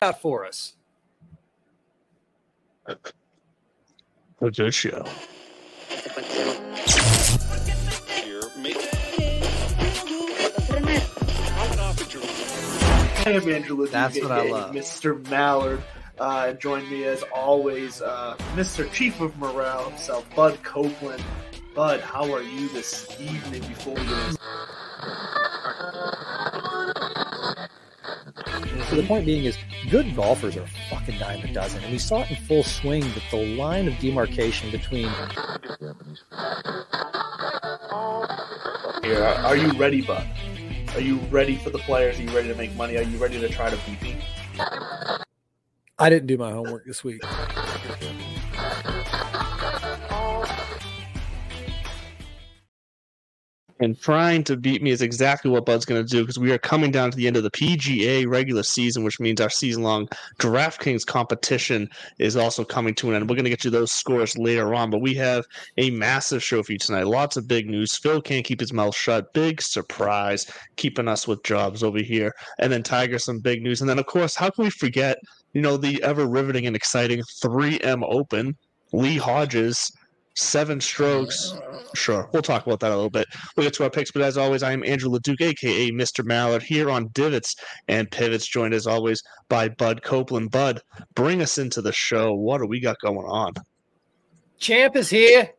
[0.00, 0.74] got for us?
[2.86, 5.04] A good show.
[13.18, 14.72] I am Andrew Leduc, That's what I love.
[14.74, 15.28] Mr.
[15.28, 15.82] Mallard.
[16.18, 18.90] Uh, join me as always, uh, Mr.
[18.92, 21.22] Chief of Morale himself, Bud Copeland.
[21.74, 24.06] Bud, how are you this evening before we
[28.96, 29.56] the point being is,
[29.90, 33.02] good golfers are a fucking dime a dozen, and we saw it in full swing
[33.02, 35.10] that the line of demarcation between
[39.02, 39.22] here?
[39.22, 40.26] Are you ready, Bud?
[40.94, 42.18] Are you ready for the players?
[42.18, 42.96] Are you ready to make money?
[42.96, 44.16] Are you ready to try to beat me?
[45.98, 47.22] I didn't do my homework this week.
[53.78, 56.58] And trying to beat me is exactly what Bud's going to do because we are
[56.58, 60.08] coming down to the end of the PGA regular season, which means our season long
[60.38, 63.28] DraftKings competition is also coming to an end.
[63.28, 65.44] We're going to get you those scores later on, but we have
[65.76, 67.06] a massive show for you tonight.
[67.06, 67.94] Lots of big news.
[67.96, 69.34] Phil can't keep his mouth shut.
[69.34, 70.46] Big surprise,
[70.76, 72.32] keeping us with jobs over here.
[72.58, 73.82] And then Tiger, some big news.
[73.82, 75.18] And then, of course, how can we forget,
[75.52, 78.56] you know, the ever riveting and exciting 3M Open?
[78.92, 79.92] Lee Hodges,
[80.36, 81.54] seven strokes.
[81.94, 83.26] Sure, we'll talk about that a little bit.
[83.56, 86.24] We'll get to our picks, but as always, I am Andrew Leduc, aka Mr.
[86.24, 87.56] Mallard, here on Divots
[87.88, 90.50] and Pivots, joined as always by Bud Copeland.
[90.50, 90.80] Bud,
[91.14, 92.34] bring us into the show.
[92.34, 93.52] What do we got going on?
[94.58, 95.50] Champ is here.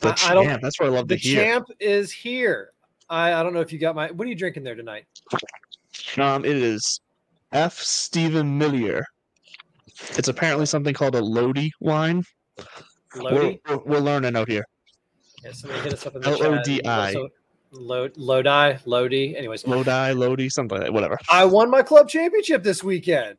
[0.00, 0.62] The I- I don't- champ.
[0.62, 1.42] That's what I love to hear.
[1.42, 2.70] champ is here.
[3.10, 4.10] I, I don't know if you got my.
[4.10, 5.06] What are you drinking there tonight?
[6.18, 7.00] Um, it is
[7.52, 7.74] F.
[7.78, 9.02] Stephen Millier.
[10.16, 12.22] It's apparently something called a Lodi wine.
[13.16, 13.60] Lodi.
[13.68, 14.66] We're, we're, we're learning out here.
[15.44, 16.82] Yeah, somebody hit us up in the L-O-D-I.
[16.82, 17.16] chat.
[17.16, 17.28] Also,
[17.70, 19.36] Lodi, Lodi.
[19.36, 20.92] Anyways, Lodi, Lodi, something like that.
[20.92, 21.18] Whatever.
[21.30, 23.36] I won my club championship this weekend.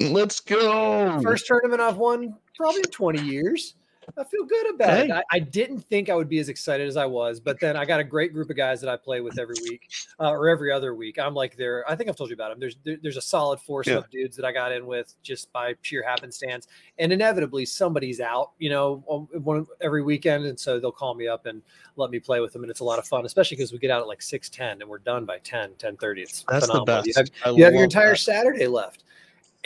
[0.00, 1.20] Let's go.
[1.22, 3.74] First tournament I've won probably in 20 years.
[4.16, 5.04] I feel good about Hey.
[5.06, 5.10] it.
[5.10, 7.84] I, I didn't think I would be as excited as I was, but then I
[7.84, 9.88] got a great group of guys that I play with every week
[10.20, 11.18] uh, or every other week.
[11.18, 11.84] I'm like there.
[11.90, 12.60] I think I've told you about them.
[12.60, 13.98] There's there, there's a solid force Yeah.
[13.98, 18.52] of dudes that I got in with just by sheer happenstance, and inevitably somebody's out.
[18.58, 21.62] You know, one every weekend, and so they'll call me up and
[21.96, 23.90] let me play with them, and it's a lot of fun, especially because we get
[23.90, 26.22] out at like 6:10 and we're done by 10 10:30.
[26.22, 27.06] It's That's the phenomenal.
[27.06, 27.32] You best.
[27.44, 28.18] have you have your entire that.
[28.18, 29.04] Saturday left.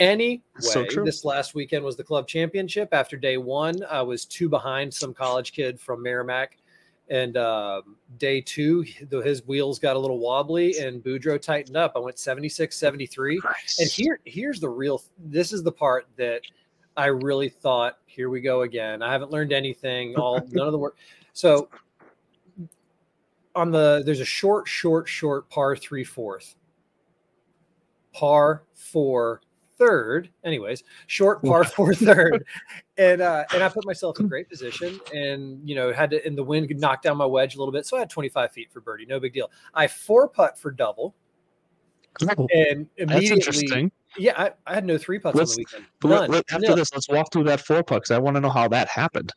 [0.02, 2.88] Anyway, So this last weekend was the club championship.
[2.92, 6.58] After day one, I was two behind some college kid from Merrimack.
[7.08, 11.92] And um, day two, the, his wheels got a little wobbly and Boudreaux tightened up.
[11.94, 13.41] I went 76, 73.
[13.78, 16.41] And here, here's the real this is the part that
[16.96, 19.02] I really thought, here we go again.
[19.02, 20.96] I haven't learned anything, all none of the work.
[21.32, 21.68] So
[23.54, 26.56] on the there's a short, short, short par three fourth,
[28.12, 29.42] par four
[29.78, 30.31] third.
[30.44, 32.44] Anyways, short par four third,
[32.97, 36.37] and uh, and I put myself in great position, and you know had to, and
[36.37, 38.71] the wind could knock down my wedge a little bit, so I had 25 feet
[38.72, 39.50] for birdie, no big deal.
[39.75, 41.15] I four putt for double,
[42.21, 42.49] Cool.
[42.53, 43.93] and That's immediately, interesting.
[44.19, 45.87] yeah, I, I had no three putts Let's- on the weekend.
[46.04, 46.31] None.
[46.31, 46.77] let- after Nil.
[46.77, 49.33] this, let's walk through that four puck 'cause I want to know how that happened.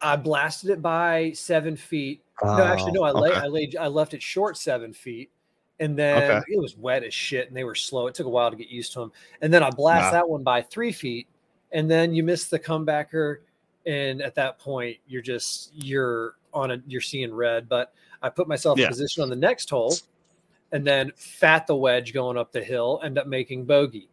[0.00, 2.22] I blasted it by seven feet.
[2.42, 3.02] no, actually, no.
[3.02, 3.40] I Oh, lay, okay.
[3.40, 5.30] I laid, I left it short seven feet,
[5.80, 6.40] and then Okay.
[6.48, 8.06] it was wet as shit, and they were slow.
[8.06, 10.18] It took a while to get used to them, and then I blast Nah.
[10.18, 11.26] that one by three feet,
[11.72, 13.38] and then you miss the comebacker,
[13.86, 17.68] and at that point, you're just you're on a you're seeing red.
[17.68, 17.92] But
[18.22, 18.84] I put myself Yeah.
[18.84, 19.96] in position on the next hole,
[20.72, 24.09] and then fat the wedge going up the hill, end up making bogey.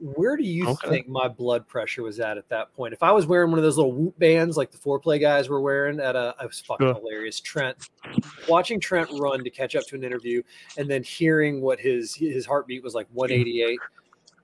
[0.00, 0.88] Where do you Okay.
[0.88, 2.92] think my blood pressure was at at that point?
[2.92, 5.60] If I was wearing one of those little whoop bands like the foreplay guys were
[5.60, 7.40] wearing at a, it was fucking hilarious.
[7.40, 7.76] Trent,
[8.48, 10.42] watching Trent run to catch up to an interview,
[10.76, 13.80] and then hearing what his his heartbeat was like 188.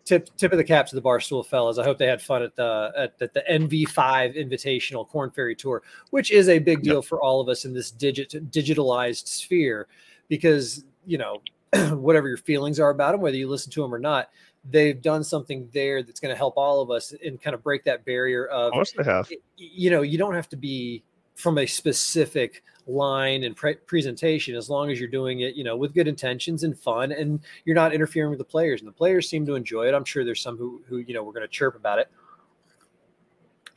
[0.05, 1.79] Tip tip of the cap to the Barstool fellas.
[1.79, 5.83] I hope they had fun at the at, at the NV5 Invitational Korn Ferry Tour,
[6.11, 9.89] which is a big deal for all of us in this digit digitalized sphere,
[10.29, 11.41] because you know
[11.97, 14.29] whatever your feelings are about them, whether you listen to them or not,
[14.71, 17.85] they've done something there that's going to help all of us and kind of break
[17.85, 19.31] that barrier of Of course they have.
[19.57, 21.03] you know you don't have to be
[21.35, 25.77] from a specific line and pre- presentation as long as you're doing it you know
[25.77, 28.81] with good intentions and fun and you're not interfering with the players.
[28.81, 29.95] And the players seem to enjoy it.
[29.95, 32.09] I'm sure there's some who who you know we're going to chirp about it.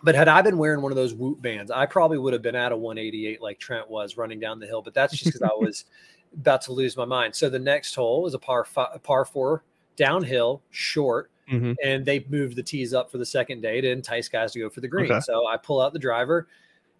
[0.03, 2.55] But had i been wearing one of those whoop bands i probably would have been
[2.55, 5.47] at a 188 like trent was running down the hill but that's just because i
[5.47, 5.85] was
[6.35, 7.33] about to lose my mind.
[7.35, 9.63] So the next hole is a par five, a par four
[9.97, 11.75] downhill short Mhm.
[11.83, 14.69] and they moved the tees up for the second day to entice guys to go
[14.69, 15.11] for the green.
[15.11, 15.19] Okay.
[15.21, 16.47] So I pull out the driver,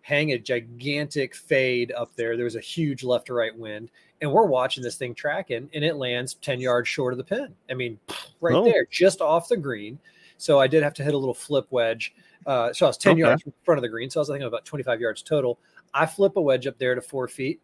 [0.01, 2.35] hang a gigantic fade up there.
[2.35, 3.91] There was a huge left to right wind,
[4.21, 7.53] and we're watching this thing tracking, and it lands 10 yards short of the pin.
[7.69, 7.99] I mean,
[8.41, 8.63] right Oh.
[8.63, 9.99] there, just off the green.
[10.38, 12.13] So I did have to hit a little flip wedge.
[12.45, 13.19] Uh, so I was 10 Okay.
[13.21, 14.09] yards in front of the green.
[14.09, 15.59] So I was thinking about 25 yards total.
[15.94, 17.59] I flip a wedge up there to four feet,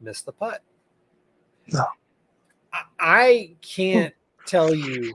[0.00, 0.62] miss the putt.
[1.72, 1.84] No.
[2.72, 4.14] I, I can't
[4.48, 5.14] tell you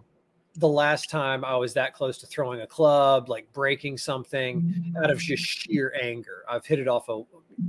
[0.55, 5.09] the last time I was that close to throwing a club, like breaking something out
[5.09, 6.43] of just sheer anger.
[6.49, 7.23] I've hit it off a.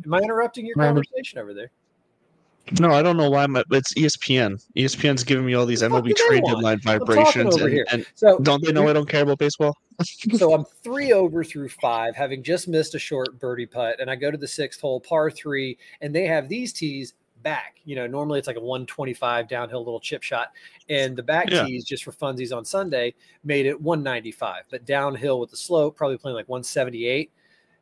[0.05, 1.71] Am I interrupting your conversation over there?
[2.81, 3.47] No, I don't know why.
[3.47, 4.63] My, it's ESPN.
[4.75, 7.87] ESPN's giving me all these The MLB trade deadline vibrations, over and, here.
[7.91, 9.77] and So don't they know I don't care about baseball?
[10.33, 14.17] so I'm three over through five, having just missed a short birdie putt, and I
[14.17, 17.13] go to the sixth hole, par three, and they have these tees
[17.45, 17.77] back.
[17.85, 20.51] You know, normally it's like a 125 downhill little chip shot,
[20.89, 21.65] and the back Yeah.
[21.65, 23.15] tees just for funsies on Sunday
[23.45, 27.31] made it 195, but downhill with the slope, probably playing like 178.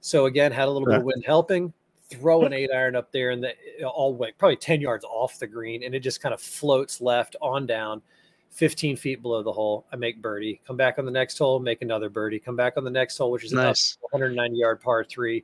[0.00, 1.72] So again, had a little bit of wind helping.
[2.10, 3.54] Throw an eight iron up there, and the
[3.86, 7.36] all way probably 10 yards off the green, and it just kind of floats left
[7.40, 8.02] on down.
[8.50, 9.86] 15 feet below the hole.
[9.94, 10.60] I make birdie.
[10.66, 12.38] Come back on the next hole, make another birdie.
[12.38, 13.96] Come back on the next hole, which is a Nice.
[14.10, 15.42] 190 yard par three,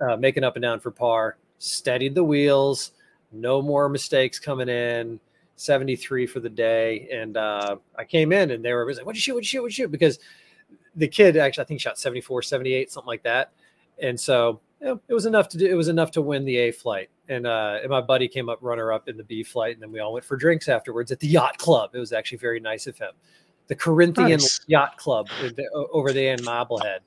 [0.00, 1.36] uh, making up and down for par.
[1.58, 2.92] Steadied the wheels.
[3.40, 5.20] No more mistakes coming in.
[5.56, 7.08] 73 for the day.
[7.12, 9.34] And uh, I came in and they were like, What'd you shoot?
[9.34, 9.62] What'd you shoot?
[9.62, 9.90] What'd you shoot?
[9.90, 10.18] Because
[10.94, 13.52] the kid actually, I think, shot 74, 78, something like that.
[14.00, 15.66] And so you know, it was enough to do.
[15.66, 17.08] It was enough to win the A flight.
[17.28, 19.90] And, uh, and my buddy came up runner up in the B flight, and then
[19.90, 21.90] we all went for drinks afterwards at the yacht club.
[21.94, 23.10] It was actually very nice of him.
[23.68, 24.60] The Corinthian Nice.
[24.68, 27.00] Yacht Club the- over there in Marblehead.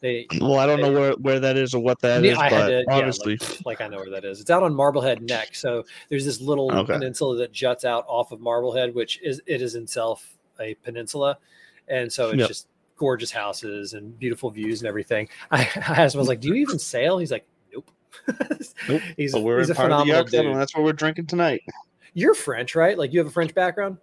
[0.00, 2.50] They Well, I don't know where, where that is or what that Yeah, is, I
[2.50, 4.40] but to- yeah, obviously, like, like I know where that is.
[4.40, 5.54] It's out on Marblehead Neck.
[5.54, 6.94] So there's this little Okay.
[6.94, 11.38] peninsula that juts out off of Marblehead, which is it is itself a peninsula,
[11.88, 12.48] and so it's Yep.
[12.48, 12.66] just
[12.96, 15.28] gorgeous houses and beautiful views and everything.
[15.50, 17.90] I, I asked him, I was like, "Do you even sail?" He's like, "Nope."
[18.88, 19.02] Nope.
[19.16, 20.46] he's, we're he's a phenomenal dude.
[20.46, 21.62] and that's what we're drinking tonight.
[22.14, 22.98] You're French, right?
[22.98, 23.98] Like you have a French background.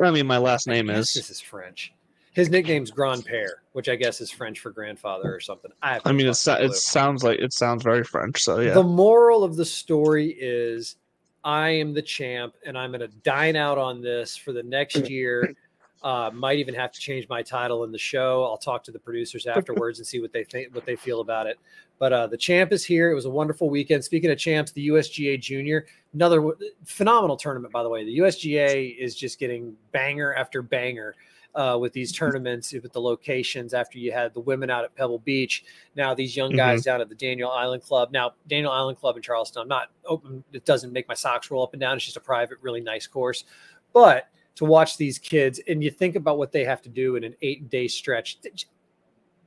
[0.00, 1.14] I mean, my last name is.
[1.14, 1.92] this is French.
[2.34, 5.70] His nickname's Grand Père, which I guess is French for grandfather or something.
[5.82, 8.42] I, I mean, it, so- it sounds like it sounds very French.
[8.42, 10.96] So yeah, The moral of the story is
[11.44, 15.08] I am the champ and I'm going to dine out on this for the next
[15.08, 15.54] year.
[16.02, 18.44] Uh, might even have to change my title in the show.
[18.44, 21.46] I'll talk to the producers afterwards and see what they think, what they feel about
[21.46, 21.58] it.
[21.98, 23.10] But uh, the champ is here.
[23.10, 24.04] It was a wonderful weekend.
[24.04, 28.04] Speaking of champs, the USGA Junior, another w- phenomenal tournament, by the way.
[28.04, 31.14] The USGA is just getting banger after banger
[31.54, 33.74] uh, with these tournaments, with the locations.
[33.74, 35.64] After you had the women out at Pebble Beach,
[35.94, 38.10] now these young guys down at the Daniel Island Club.
[38.12, 40.42] Now, Daniel Island Club in Charleston, I'm not open.
[40.52, 41.96] It doesn't make my socks roll up and down.
[41.96, 43.44] It's just a private, really nice course.
[43.92, 47.24] But to watch these kids and you think about what they have to do in
[47.24, 48.38] an eight day stretch,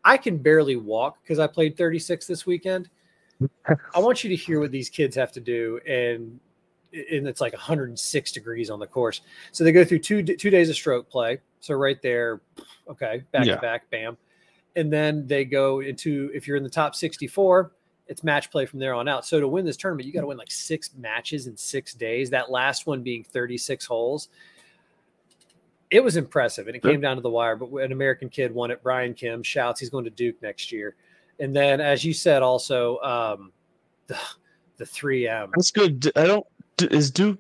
[0.03, 2.89] I can barely walk because I played 36 this weekend.
[3.94, 5.80] I want you to hear what these kids have to do.
[5.88, 6.39] And
[6.94, 9.21] and it's like 106 degrees on the course.
[9.51, 11.39] So they go through two two days of stroke play.
[11.67, 12.39] So right there,
[12.89, 13.55] okay, back Yeah.
[13.55, 14.17] to back, bam.
[14.77, 17.73] And then they go into if you're in the top 64,
[18.07, 19.25] it's match play from there on out.
[19.25, 22.29] So to win this tournament, you got to win like six matches in six days.
[22.29, 24.29] That last one being 36 holes.
[25.91, 27.57] It was impressive, and it came down to the wire.
[27.57, 28.81] But an American kid won it.
[28.81, 30.95] Bryan Kim shouts he's going to Duke next year.
[31.39, 33.51] And then, as you said, also um,
[34.07, 34.17] the
[34.77, 35.49] the 3M.
[35.53, 36.11] that's good.
[36.15, 36.45] I don't.
[36.79, 37.39] Is Duke?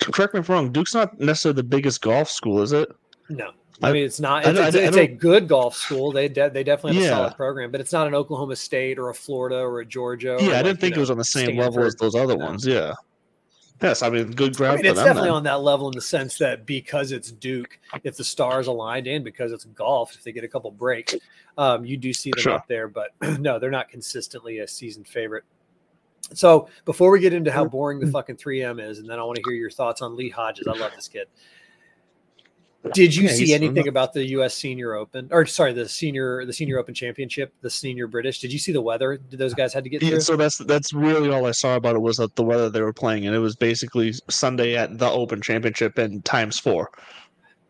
[0.00, 0.72] Correct me if I'm wrong.
[0.72, 2.90] Duke's not necessarily the biggest golf school, is it?
[3.30, 4.44] No, I I- mean it's not.
[4.46, 6.12] It's, I it's, I it's a good golf school.
[6.12, 7.16] They de- they definitely have a Yeah.
[7.16, 10.34] solid program, but it's not an Oklahoma State or a Florida or a Georgia.
[10.34, 12.14] or yeah, I like, didn't you think it was on the same level as those
[12.14, 12.44] other No.
[12.46, 12.66] ones.
[12.66, 12.94] Yeah.
[13.82, 14.74] Yes, I mean, good ground.
[14.74, 15.06] I mean, it's them.
[15.06, 15.36] definitely then.
[15.36, 19.24] on that level in the sense that because it's Duke, if the stars aligned and
[19.24, 21.14] because it's golf, if they get a couple breaks,
[21.56, 22.52] um, you do see them Sure.
[22.52, 22.88] up there.
[22.88, 25.44] But no, they're not consistently a season favorite.
[26.34, 29.36] So before we get into how boring the fucking 3M is, and then I want
[29.36, 30.66] to hear your thoughts on Lee Hodges.
[30.66, 31.26] I love this kid.
[32.94, 34.54] Did you see anything about the U.S.
[34.54, 38.38] Senior Open, or sorry, the senior the Senior Open Championship, the Senior British?
[38.40, 39.18] Did you see the weather?
[39.18, 40.20] Did those guys had to get Yeah, through?
[40.20, 42.94] so that's that's really all I saw about it was that the weather they were
[42.94, 46.90] playing, and it was basically Sunday at the Open Championship and times four.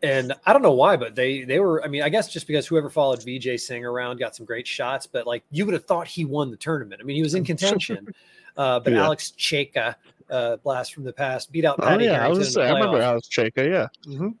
[0.01, 1.83] And I don't know why, but they they were.
[1.83, 5.07] I mean, I guess just because whoever followed Vijay Singh around got some great shots,
[5.07, 7.01] but like you would have thought he won the tournament.
[7.01, 8.07] I mean, he was in contention,
[8.55, 9.03] uh, but Yeah.
[9.03, 9.95] Alex Cejka,
[10.29, 12.55] uh, blast from the past, beat out Oh Patty yeah, I was.
[12.55, 13.01] I remember.
[13.01, 13.69] Alex Cejka.
[13.69, 14.35] Yeah, Mhm.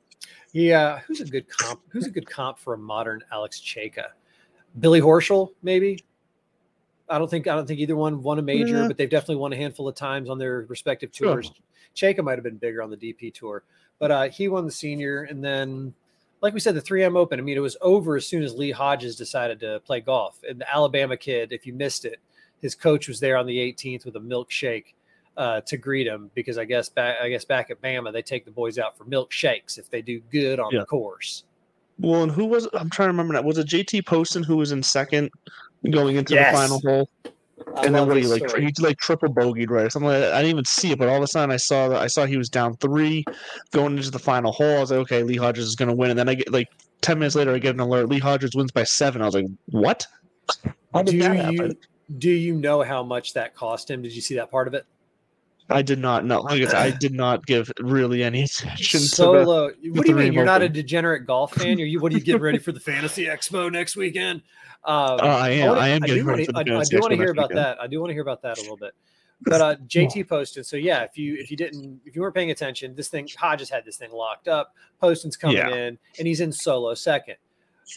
[0.53, 1.81] Yeah, who's a good comp?
[1.89, 4.07] Who's a good comp for a modern Alex Cejka?
[4.79, 6.03] Billy Horschel, maybe.
[7.09, 8.87] I don't think I don't think either one won a major, Yeah.
[8.87, 11.33] but they've definitely won a handful of times on their respective Sure.
[11.35, 11.51] tours.
[11.95, 13.63] Cejka might have been bigger on the DP tour,
[13.99, 15.93] but uh, he won the senior, and then,
[16.39, 17.37] like we said, the 3M Open.
[17.37, 20.41] I mean, it was over as soon as Lee Hodges decided to play golf.
[20.47, 22.19] And the Alabama kid, if you missed it,
[22.61, 24.93] his coach was there on the 18th with a milkshake
[25.37, 28.45] uh, to greet him because I guess back I guess back at Bama they take
[28.45, 30.81] the boys out for milkshakes if they do good on Yeah.
[30.81, 31.43] the course.
[31.99, 33.43] Well, and who was I'm trying to remember that.
[33.43, 35.29] Was it JT Poston who was in second
[35.89, 36.51] going into Yes.
[36.51, 37.09] the final hole?
[37.77, 38.65] I and then what he this like story.
[38.65, 40.33] he like triple bogeyed right or something like that.
[40.33, 42.25] I didn't even see it, but all of a sudden I saw that I saw
[42.25, 43.23] he was down three
[43.71, 44.77] going into the final hole.
[44.77, 46.09] I was like, okay, Lee Hodges is gonna win.
[46.09, 46.67] And then I get like
[47.01, 48.09] ten minutes later I get an alert.
[48.09, 49.21] Lee Hodges wins by seven.
[49.21, 50.05] I was like, what?
[50.93, 51.77] How did do that you happen?
[52.17, 54.01] do you know how much that cost him?
[54.01, 54.85] Did you see that part of it?
[55.71, 56.41] I did not know.
[56.41, 59.65] Like I I did not give really any attention to the Solo.
[59.65, 60.33] What do you mean?
[60.33, 61.79] You're not a degenerate golf fan?
[61.79, 61.99] Are you?
[61.99, 64.41] What are you getting ready for the Fantasy Expo next weekend?
[64.83, 65.69] Um, Oh, I am.
[65.69, 67.31] wanna- I am do getting wanna- ready for the I, I do want to hear
[67.31, 67.57] about weekend.
[67.65, 67.81] that.
[67.81, 68.93] I do want to hear about that a little bit.
[69.43, 70.63] But uh, JT Poston.
[70.63, 73.71] So yeah, if you if you didn't if you weren't paying attention, this thing Hodges
[73.71, 74.75] had this thing locked up.
[74.99, 75.69] Poston's coming Yeah.
[75.73, 77.37] in, and he's in solo second.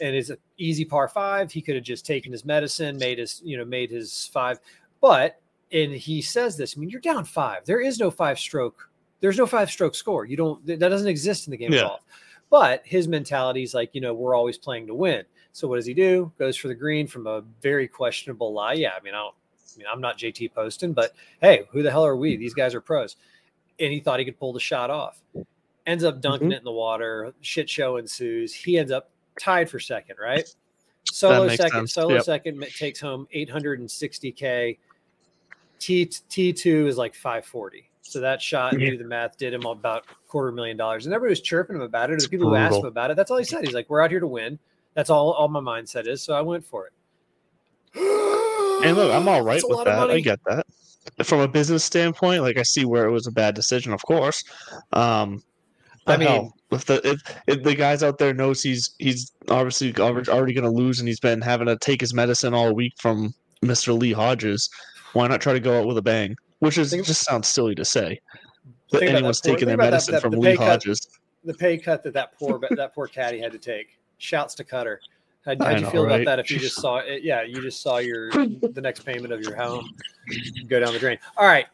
[0.01, 1.53] And it's an easy par five.
[1.53, 4.59] He could have just taken his medicine, made his you know made his five,
[5.03, 5.39] but
[5.75, 6.75] and he says this.
[6.77, 7.67] I mean, you're down five.
[7.67, 8.89] There is no five stroke.
[9.21, 10.25] There's no five stroke score.
[10.25, 10.65] You don't.
[10.67, 11.81] That doesn't exist in the game Yeah.
[11.81, 12.01] of golf.
[12.51, 15.25] But his mentality is like, you know, we're always playing to win.
[15.53, 16.33] So what does he do?
[16.39, 18.75] Goes for the green from a very questionable lie.
[18.75, 19.35] Yeah, I mean, I don't.
[19.75, 22.37] I mean, I'm not JT Poston, but hey, who the hell are we?
[22.37, 23.17] These guys are pros.
[23.81, 25.21] And he thought he could pull the shot off.
[25.87, 26.55] Ends up dunking Mhm.
[26.55, 27.35] it in the water.
[27.41, 28.55] Shit show ensues.
[28.55, 30.49] He ends up tied for second, right?
[31.11, 31.71] Solo second.
[31.73, 31.93] sense.
[31.95, 32.23] Solo Yep.
[32.23, 34.79] second takes home 860k.
[35.79, 37.91] T T two is like 540.
[38.03, 38.91] So that shot, Yeah.
[38.91, 41.07] do the math, did him about quarter million dollars.
[41.07, 42.21] And everybody was chirping him about it.
[42.21, 43.65] The people who asked him about it, that's all he said.
[43.65, 44.59] He's like, "We're out here to win."
[44.95, 45.33] That's all.
[45.33, 46.23] All my mindset is.
[46.23, 46.93] So I went for it.
[48.85, 50.11] And look, I'm all right with that.
[50.11, 50.67] I get that.
[51.25, 54.43] From a business standpoint, like I see where it was a bad decision, of course.
[54.93, 55.43] Um,
[56.07, 59.95] I mean- hell, if the if, if the guys out there knows he's he's obviously
[59.99, 63.33] already going to lose, and he's been having to take his medicine all week from
[63.63, 64.69] Mister Lee Hodges,
[65.15, 66.37] why not try to go out with a bang?
[66.61, 68.21] Which is Think- just sounds silly to say
[68.93, 71.09] that anyone's that poor- taking their medicine that- from the Lee pay cut- Hodges.
[71.45, 73.99] the pay cut that that poor that poor caddy had to take.
[74.19, 75.01] Shouts to Cutter.
[75.45, 76.23] How'd, how'd you know, feel right?
[76.23, 76.39] about that?
[76.39, 79.55] If you just saw it, yeah, you just saw your the next payment of your
[79.57, 79.91] home
[80.69, 81.19] go down the drain.
[81.37, 81.67] All right,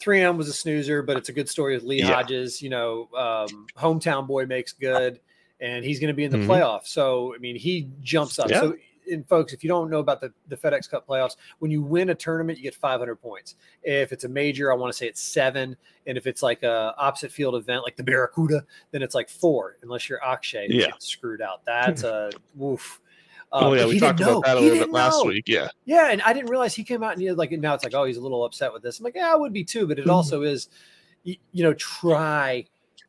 [0.00, 2.06] 3M was a snoozer, but it's a good story with Lee Yeah.
[2.14, 2.60] Hodges.
[2.60, 5.20] You know, um, hometown boy makes good,
[5.60, 6.46] and he's going to be in the Mhm.
[6.48, 6.88] playoffs.
[6.88, 8.50] So I mean, he jumps up.
[8.50, 8.60] Yeah.
[8.60, 8.76] So.
[9.10, 12.10] And folks, if you don't know about the, the FedEx Cup playoffs, when you win
[12.10, 13.56] a tournament, you get 500 points.
[13.82, 15.76] If it's a major, I want to say it's seven.
[16.06, 19.76] And if it's like a opposite field event, like the Barracuda, then it's like four,
[19.82, 20.86] unless you're Akshay, Yeah.
[20.86, 21.64] gets screwed out.
[21.64, 23.00] That's a woof.
[23.52, 24.42] Uh, oh yeah, we talked about know.
[24.46, 25.28] that a little bit last know.
[25.28, 25.44] week.
[25.46, 27.84] Yeah, Yeah, and I didn't realize he came out and he had like now it's
[27.84, 28.98] like oh he's a little upset with this.
[28.98, 30.10] I'm like yeah I would be too, but it Mhm.
[30.10, 30.70] also is
[31.22, 32.64] you, you know try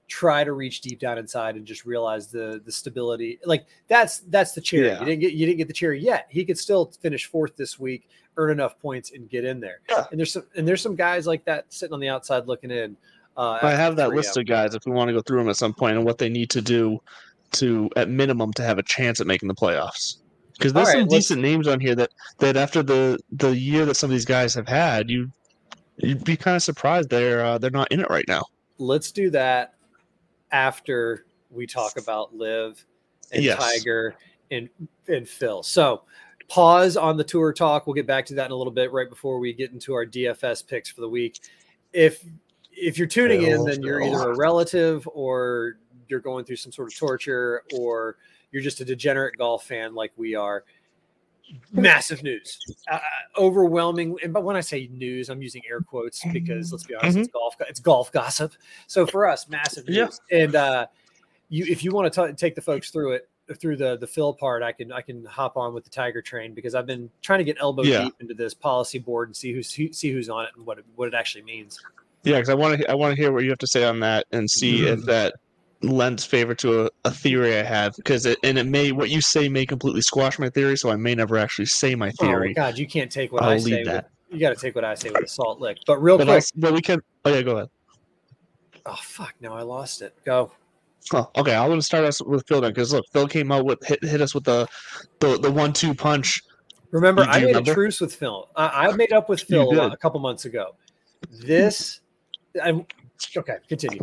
[0.07, 4.51] try to reach deep down inside and just realize the the stability like that's that's
[4.51, 4.88] the cherry.
[4.88, 5.00] Yeah.
[5.00, 6.27] You didn't get you didn't get the cherry yet.
[6.29, 9.79] He could still finish fourth this week, earn enough points and get in there.
[9.89, 10.05] Yeah.
[10.12, 12.98] And there's some and there's some guys like that sitting on the outside looking in.
[13.36, 14.15] Uh, I have that 3M.
[14.15, 16.19] list of guys if we want to go through them at some point and what
[16.19, 17.00] they need to do
[17.53, 20.17] to, at minimum, to have a chance at making the playoffs.
[20.53, 23.95] Because there's right, some decent names on here that that after the the year that
[23.95, 25.31] some of these guys have had, you
[25.98, 28.43] you'd be kind of surprised they're uh, they're not in it right now.
[28.77, 29.74] let's do that
[30.53, 32.86] after we talk about Liv
[33.33, 33.60] and Yes.
[33.60, 34.15] Tiger
[34.51, 34.69] and
[35.07, 35.63] and Phil.
[35.63, 36.03] So
[36.48, 37.86] pause on the tour talk.
[37.86, 40.05] We'll get back to that in a little bit right before we get into our
[40.05, 41.41] DFS picks for the week.
[41.91, 42.24] If
[42.72, 46.91] if you're tuning in, then you're either a relative or you're going through some sort
[46.91, 48.17] of torture or
[48.51, 50.63] you're just a degenerate golf fan like we are.
[51.72, 52.57] Massive news,
[52.91, 53.00] uh,
[53.38, 54.17] overwhelming.
[54.24, 57.27] And but when I say news, I'm using air quotes because let's be honest, it's
[57.29, 57.55] golf.
[57.62, 58.53] It's golf gossip.
[58.88, 60.19] So for us, massive news.
[60.29, 60.38] Yeah.
[60.38, 60.88] And uh,
[61.50, 63.29] you, if you want to take the folks through it,
[63.60, 66.53] through the the fill part, I can I can hop on with the Tiger train
[66.53, 68.05] because I've been trying to get elbow Yeah.
[68.05, 70.79] deep into this policy board and see who's who, see who's on it and what
[70.79, 71.79] it, what it actually means.
[72.24, 74.00] Yeah, because I want to I want to hear what you have to say on
[74.00, 75.36] that and see if that
[75.84, 79.22] lends favor to a, a theory I have because it and it may what you
[79.22, 82.32] say may completely squash my theory, so I may never actually say my theory.
[82.34, 82.54] Oh theory.
[82.54, 83.84] God, you can't take what I'll I leave say.
[83.84, 84.10] that.
[84.30, 85.78] With, you got to take what I say with a salt lick.
[85.86, 87.02] But real but, quick, I'll- but we can.
[87.25, 87.70] Oh yeah, go ahead.
[88.86, 90.16] oh fuck, now I lost it.
[90.25, 90.52] Go.
[91.13, 93.84] Oh, okay, I'm gonna start us with Phil then, because look, Phil came out with
[93.86, 94.68] hit, hit us with the
[95.20, 96.42] the, the one two punch.
[96.92, 97.72] Remember, I made remember?
[97.72, 98.48] a truce with Phil.
[98.56, 100.75] I, I made up with Phil a, a couple months ago.
[101.30, 102.02] This,
[102.63, 102.86] I'm
[103.36, 103.58] okay.
[103.68, 104.00] Continue.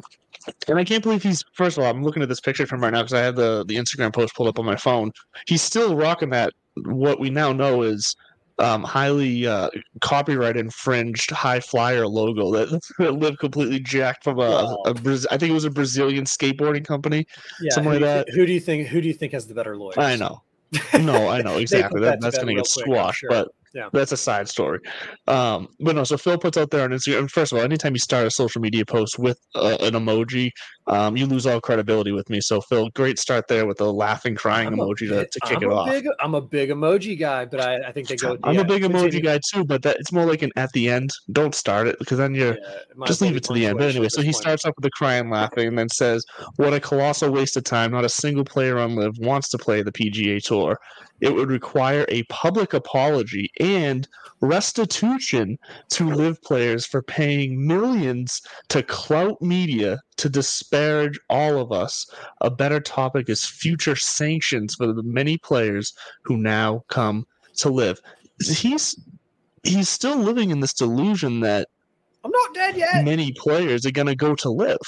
[0.68, 2.92] And I can't believe he's first of all, I'm looking at this picture from right
[2.92, 5.12] now because I have the the Instagram post pulled up on my phone.
[5.46, 6.52] He's still rocking that
[6.84, 8.16] what we now know is
[8.58, 9.70] um, highly uh,
[10.02, 14.82] copyright infringed high flyer logo that, that lived completely jacked from a, Wow.
[14.86, 17.26] a Braz- I think it was a Brazilian skateboarding company.
[17.60, 18.26] Yeah, Something like that.
[18.26, 18.88] thi- who do you think?
[18.88, 19.96] Who do you think has the better lawyers?
[19.98, 20.42] I know.
[21.00, 22.00] No, I know exactly.
[22.02, 23.20] That, that that's going to get squashed.
[23.20, 23.30] sure.
[23.30, 23.88] But Yeah.
[23.92, 24.80] That's a side story.
[25.28, 27.30] Um, but no, so Phil puts out there on Instagram.
[27.30, 30.50] First of all, anytime you start a social media post with uh, an emoji,
[30.88, 32.40] um, you lose all credibility with me.
[32.40, 35.58] So Phil, great start there with the laughing, crying I'm emoji to, big- to kick
[35.58, 35.88] I'm it off.
[35.88, 38.36] Big, I'm a big emoji guy, but I, I think they go.
[38.42, 39.20] I'm yeah, a big emoji continue.
[39.22, 41.10] guy too, but that it's more like an at the end.
[41.30, 43.78] Don't start it because then you're Yeah, just leave it to the end.
[43.78, 44.36] But anyway, so he point.
[44.36, 46.24] starts off with the crying, laughing, and then says,
[46.56, 47.92] "What a colossal waste of time!
[47.92, 50.76] Not a single player on Liv wants to play the PGA Tour.
[51.20, 54.08] It would require a public apology and
[54.40, 55.58] restitution
[55.90, 62.10] to Liv players for paying millions to clout media to disparage all of us.
[62.40, 68.00] A better topic is future sanctions for the many players who now come to Liv."
[68.42, 68.98] He's
[69.62, 71.68] he's still living in this delusion that
[72.24, 73.04] I'm not dead yet.
[73.04, 74.78] many players are going to go to Liv.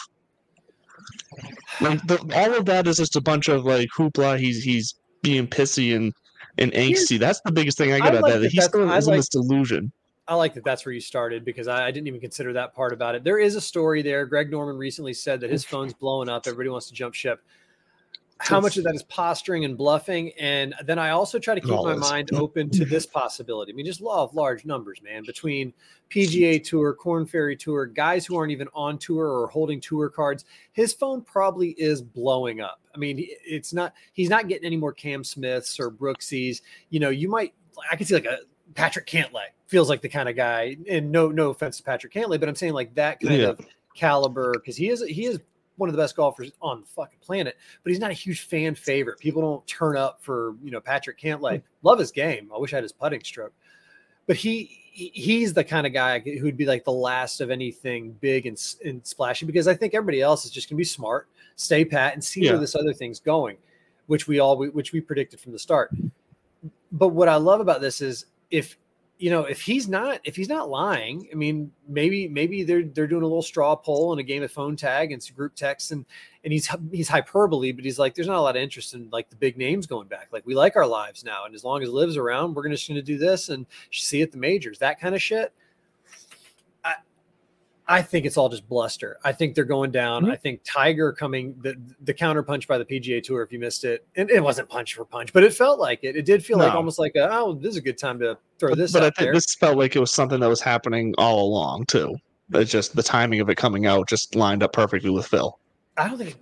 [1.81, 4.39] Like the, all of that is just a bunch of like hoopla.
[4.39, 6.13] He's he's being pissy and
[6.59, 7.19] and angsty.
[7.19, 8.39] That's the biggest thing I I get out of like that.
[8.41, 9.93] that He that's- still I is in this delusion.
[10.29, 12.93] I like that that's where you started because I, I didn't even consider that part
[12.93, 13.25] about it.
[13.25, 14.25] There is a story there.
[14.25, 16.47] Greg Norman recently said that his phone's blowing up.
[16.47, 17.43] Everybody wants to jump ship.
[18.39, 20.33] How much of that is posturing and bluffing?
[20.39, 23.73] And then I also try to keep my mind open to this possibility.
[23.73, 25.23] I mean, just law of large numbers, man.
[25.25, 25.73] Between
[26.11, 30.45] PGA Tour, Korn Ferry Tour, guys who aren't even on tour or holding tour cards,
[30.73, 32.81] his phone probably is blowing up.
[32.95, 33.95] I mean, it's not.
[34.13, 36.63] He's not getting any more Cam Smiths or Brooksies.
[36.91, 37.55] You know, you might.
[37.91, 38.39] I could see like a
[38.75, 40.77] Patrick Cantlay feels like the kind of guy.
[40.89, 43.49] And no, no offense to Patrick Cantlay, but I'm saying like that kind Yeah.
[43.49, 43.61] of
[43.95, 45.39] caliber because he is he is
[45.77, 48.75] one of the best golfers on the fucking planet, but he's not a huge fan
[48.75, 49.19] favorite.
[49.19, 51.61] People don't turn up for you know Patrick Cantlay.
[51.61, 51.67] Hmm.
[51.87, 52.51] Love his game.
[52.55, 53.53] I wish I had his putting stroke,
[54.27, 58.13] but he he- he's the kind of guy who'd be like the last of anything
[58.21, 61.83] big and, and splashy because I think everybody else is just gonna be smart, stay
[61.85, 62.51] pat, and see Yeah.
[62.53, 63.57] where this other thing's going,
[64.07, 65.91] which we all which we predicted from the start.
[66.93, 68.77] But what I love about this is if
[69.23, 73.07] you know if he's not if he's not lying i mean maybe maybe they're they're
[73.07, 75.93] doing a little straw poll and a game of phone tag and some group texts
[75.93, 76.05] and
[76.43, 79.31] and he's he's hyperbole but he's like there's not a lot of interest in like
[79.31, 80.27] the big names going back.
[80.33, 82.89] Like we like our lives now and as long as lives around we're gonna just
[82.89, 85.53] gonna do this and see at the majors that kind of shit
[87.93, 90.33] i think it's all just bluster i think they're going down Mhm.
[90.33, 93.85] i think tiger coming the the counter punch by the pga tour if you missed
[93.85, 96.59] it and it wasn't punch for punch but it felt like it it did feel
[96.59, 99.03] like almost like a, oh this is a good time to throw But, this but
[99.03, 99.35] I think there.
[99.35, 102.17] this felt like it was something that was happening all along too.
[102.55, 105.59] It's just the timing of it coming out just lined up perfectly with Phil.
[105.97, 106.37] I don't think.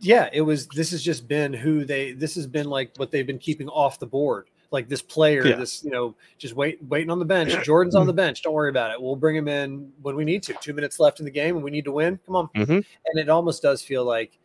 [0.00, 0.66] Yeah, it was.
[0.68, 2.12] This has just been who they.
[2.12, 4.48] This has been like what they've been keeping off the board.
[4.74, 5.54] Like this player, Yeah.
[5.56, 7.54] this you know, just wait, waiting on the bench.
[7.64, 8.42] Jordan's on the bench.
[8.42, 9.00] Don't worry about it.
[9.00, 10.54] We'll bring him in when we need to.
[10.60, 12.18] Two minutes left in the game, and we need to win.
[12.26, 12.48] Come on.
[12.56, 12.84] Mhm.
[13.06, 14.36] And it almost does feel like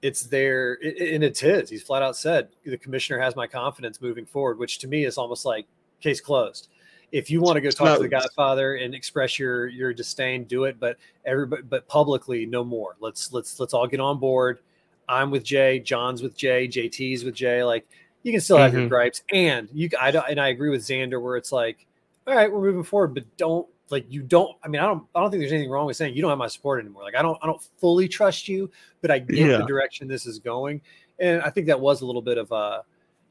[0.00, 1.68] it's there, it- it- and it's his.
[1.70, 5.18] He's flat out said the commissioner has my confidence moving forward, which to me is
[5.18, 5.66] almost like
[6.00, 6.68] case closed.
[7.10, 10.64] If you want to go talk to the Godfather and express your your disdain, do
[10.64, 10.78] it.
[10.78, 12.96] But everybody, but publicly, no more.
[13.00, 14.60] Let's let's let's all get on board.
[15.08, 15.80] I'm with Jay.
[15.80, 16.66] John's with Jay.
[16.68, 17.62] JT's with Jay.
[17.64, 17.86] Like
[18.24, 18.88] you can still have your Mhm.
[18.88, 19.88] gripes, and you.
[20.00, 21.86] I don't, and I agree with Xander where it's like,
[22.26, 24.56] all right, we're moving forward, but don't like you don't.
[24.64, 25.04] I mean, I don't.
[25.14, 27.04] I don't think there's anything wrong with saying you don't have my support anymore.
[27.04, 27.38] Like I don't.
[27.42, 28.68] I don't fully trust you,
[29.00, 29.58] but I get Yeah.
[29.58, 30.80] the direction this is going,
[31.20, 32.82] and I think that was a little bit of a.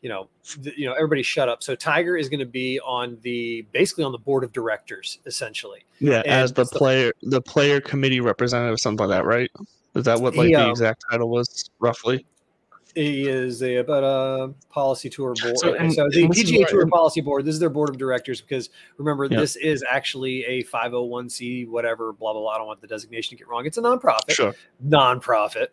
[0.01, 0.27] You know,
[0.61, 1.63] th- you know, everybody shut up.
[1.63, 5.85] So Tiger is going to be on the basically on the board of directors, essentially.
[6.01, 9.49] Yeah, And as the it's the- player, the player committee representative, something like that, right?
[9.95, 12.25] Is that what like He, the um, exact title was roughly?
[12.95, 15.57] He is a about a policy tour board.
[15.57, 17.43] So, and- so the and PGA where- Tour policy board.
[17.45, 19.39] This is their board of directors because remember Yeah.
[19.39, 22.51] this is actually a 501c whatever blah blah blah.
[22.51, 23.65] I don't want the designation to get wrong.
[23.65, 24.31] It's a nonprofit.
[24.31, 24.53] Sure.
[24.87, 25.67] Nonprofit.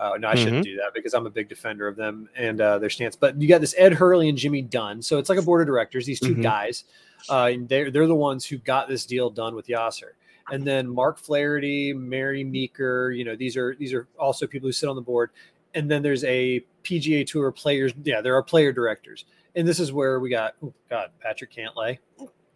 [0.00, 0.62] Uh, no, I shouldn't Mm-hmm.
[0.74, 3.14] do that because I'm a big defender of them and uh, their stance.
[3.14, 5.00] But you got this Ed Herlihy and Jimmy Dunne.
[5.00, 6.04] So it's like a board of directors.
[6.06, 6.42] These 2 Mhm.
[6.42, 6.84] guys,
[7.30, 10.10] uh, and they're they're the ones who got this deal done with Yasser.
[10.50, 13.12] And then Mark Flaherty, Mary Meeker.
[13.12, 15.30] You know these are these are also people who sit on the board
[15.74, 17.92] and then there's a PGA Tour players.
[18.02, 21.98] Yeah, there are player directors, and this is where we got oh God Patrick Cantlay.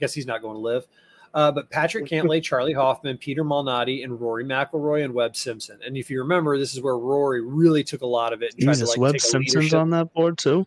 [0.00, 0.87] Guess he's not going to Liv.
[1.35, 5.78] Uh, but Patrick Cantlay, Charley Hoffman, Peter Malnati, and Rory McIlroy and Webb Simpson.
[5.85, 8.54] And if you remember, this is where Rory really took a lot of it.
[8.54, 10.66] And tried Jesus, to like Webb Simpson's on that board too.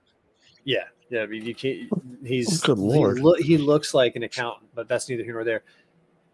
[0.64, 1.22] Yeah, yeah.
[1.22, 1.90] I mean, you can't.
[2.26, 3.20] He's Good he lord.
[3.40, 5.64] He, looks like an accountant, but that's neither here nor there.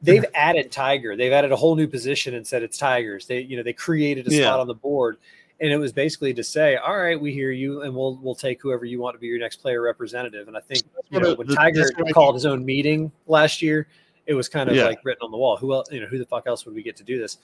[0.02, 1.16] They've added Tiger.
[1.16, 3.26] They've added a whole new position and said it's Tigers.
[3.26, 4.42] They, you know, they created a Yeah.
[4.44, 5.18] spot on the board,
[5.60, 8.62] and it was basically to say, "All right, we hear you, and we'll we'll take
[8.62, 11.48] whoever you want to be your next player representative." And I think you know, when
[11.48, 13.88] the- Tiger called his own meeting last year,
[14.26, 14.86] it was kind of Yeah.
[14.86, 15.58] like written on the wall.
[15.58, 15.92] Who else?
[15.92, 17.38] You know, who the fuck else would we get to do this?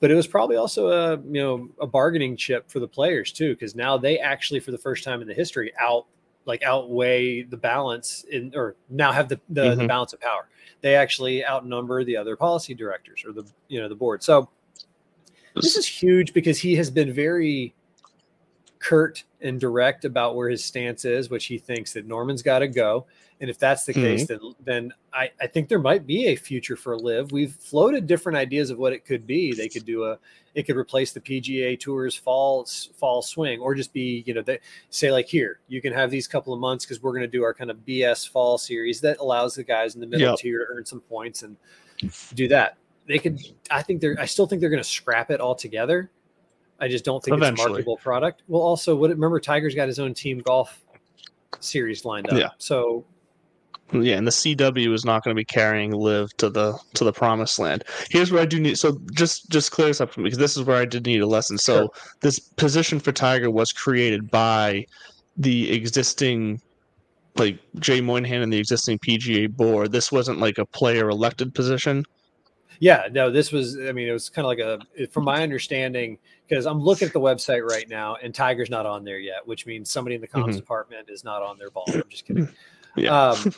[0.00, 3.54] But it was probably also a you know a bargaining chip for the players too,
[3.54, 6.06] because now they actually, for the first time in the history, out
[6.44, 9.88] like outweigh the balance in or now have the the, the Mhm.
[9.88, 10.48] balance of power.
[10.80, 14.24] They actually outnumber the other policy directors or the you know the board.
[14.24, 14.48] So
[15.54, 17.74] this is huge because he has been very
[18.82, 22.68] curt and direct about where his stance is, which he thinks that Norman's got to
[22.68, 23.06] go.
[23.40, 24.44] And if that's the case, mm-hmm.
[24.44, 27.32] then then I, I think there might be a future for Liv.
[27.32, 29.52] We've floated different ideas of what it could be.
[29.52, 30.18] They could do a
[30.54, 34.60] it could replace the PGA Tour's fall fall swing, or just be you know they
[34.90, 37.42] say like here you can have these couple of months because we're going to do
[37.42, 40.38] our kind of BS fall series that allows the guys in the middle Yep.
[40.38, 41.56] tier to earn some points and
[42.34, 42.76] do that.
[43.06, 43.40] They could.
[43.70, 44.16] I think they're.
[44.18, 46.10] I still think they're going to scrap it altogether.
[46.80, 48.42] I just don't think it's a marketable product.
[48.48, 50.82] Well, also, what remember Tiger's got his own team golf
[51.60, 52.38] series lined up.
[52.38, 52.50] Yeah.
[52.58, 53.04] So
[53.92, 57.12] Yeah, and the CW is not going to be carrying Liv to the to the
[57.12, 57.84] promised land.
[58.10, 60.56] Here's where I do need so just just clear this up for me because this
[60.56, 61.58] is where I did need a lesson.
[61.58, 61.90] So Sure.
[62.20, 64.86] this position for Tiger was created by
[65.36, 66.60] the existing
[67.36, 69.92] like Jay Monahan and the existing PGA board.
[69.92, 72.04] This wasn't like a player elected position.
[72.82, 76.18] Yeah, no, this was, I mean, it was kind of like a, from my understanding,
[76.48, 79.66] because I'm looking at the website right now and Tiger's not on there yet, which
[79.66, 80.56] means somebody in the comms Mhm.
[80.56, 81.84] department is not on their ball.
[81.94, 82.48] I'm just kidding.
[82.96, 83.16] Yeah.
[83.30, 83.54] Um,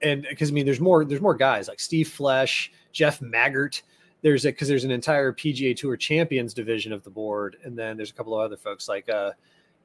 [0.00, 3.82] and because I mean, there's more, there's more guys like Steve Flesch, Jeff Maggert.
[4.22, 7.56] There's a, because there's an entire PGA Tour Champions division of the board.
[7.64, 9.32] And then there's a couple of other folks like uh,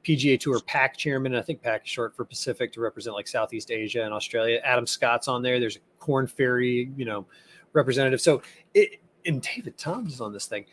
[0.04, 1.34] PGA Tour PAC chairman.
[1.36, 4.58] I think PAC is short for Pacific to represent like Southeast Asia and Australia.
[4.64, 5.60] Adam Scott's on there.
[5.60, 7.26] There's a Korn Ferry, you know,
[7.72, 8.20] representative.
[8.20, 8.42] So
[8.74, 10.64] it and David Toms is on this thing.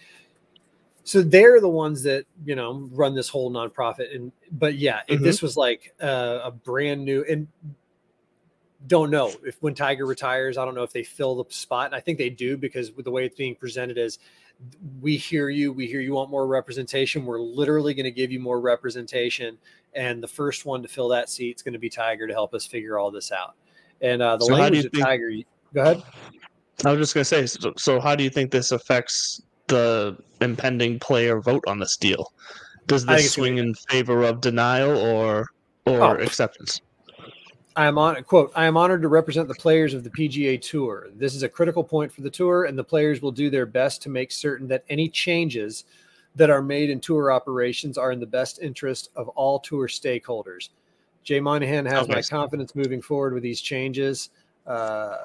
[1.04, 4.14] So they're the ones that you know run this whole nonprofit.
[4.16, 5.20] And but yeah, Mhm.
[5.22, 7.48] this was like uh, a brand new and
[8.86, 11.88] don't know if when Tiger retires, I don't know if they fill the spot.
[11.88, 14.20] And I think they do because with the way it's being presented is
[15.02, 17.26] we hear you, we hear you want more representation.
[17.26, 19.58] We're literally going to give you more representation.
[19.94, 22.54] And the first one to fill that seat is going to be Tiger to help
[22.54, 23.56] us figure all this out.
[24.02, 25.32] And uh, the So language of think- Tiger,
[25.74, 26.04] go ahead.
[26.86, 30.18] I was just going to say so, so how do you think this affects the
[30.42, 32.32] impending player vote on this deal?
[32.88, 35.48] Does this gonna swing in favor of denial or
[35.86, 36.24] or Oh.
[36.24, 36.82] acceptance?
[37.76, 41.10] I am on quote, I am honored to represent the players of the PGA Tour.
[41.16, 44.02] This is a critical point for the tour, and the players will do their best
[44.04, 45.84] to make certain that any changes
[46.36, 50.70] that are made in tour operations are in the best interest of all tour stakeholders.
[51.24, 54.30] Jay Monahan has my confidence moving forward with these changes.
[54.66, 55.18] Uh,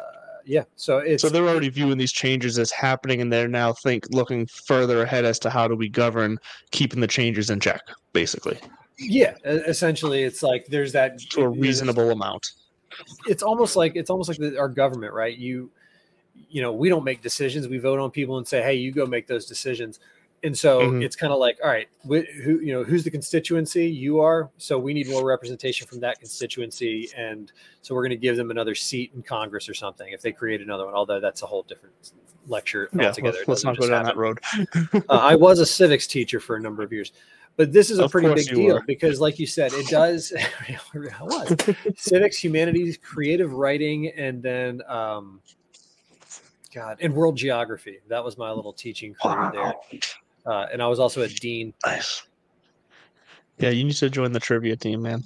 [0.45, 4.07] yeah, so it's So they're already viewing these changes as happening, and they're now think
[4.11, 6.39] looking further ahead as to how do we govern
[6.71, 8.59] keeping the changes in check, basically,
[8.99, 12.53] yeah, essentially, it's like there's that to a reasonable amount.
[13.27, 15.37] it's almost like it's almost like the, our government, right?
[15.37, 15.71] You,
[16.51, 17.69] you know, we don't make decisions.
[17.69, 19.99] We vote on people and say, "Hey, you go make those decisions."
[20.45, 21.03] And so Mhm.
[21.05, 23.87] it's kind of like, all right, wh- who you know, who's the constituency?
[23.87, 24.51] You are.
[24.59, 28.51] So we need more representation from that constituency, and so we're going to give them
[28.51, 30.95] another seat in Congress or something if they create another one.
[30.95, 31.95] Although that's a whole different
[32.49, 33.39] lecture Yeah, altogether.
[33.47, 34.19] let's, let's doesn't go down happen.
[34.19, 34.41] that road.
[35.09, 37.13] Uh, I was a civics teacher for a number of years,
[37.57, 38.83] but this is a Of pretty big deal were.
[38.87, 40.33] because, like you said, it does.
[41.97, 45.41] Civics, humanities, creative writing, and then um,
[46.75, 47.99] God and world geography.
[48.09, 49.75] That was my little teaching career there,
[50.47, 51.73] uh, and I was also a dean.
[51.87, 52.23] Nice.
[53.59, 55.23] Yeah, you need to join the trivia team, man.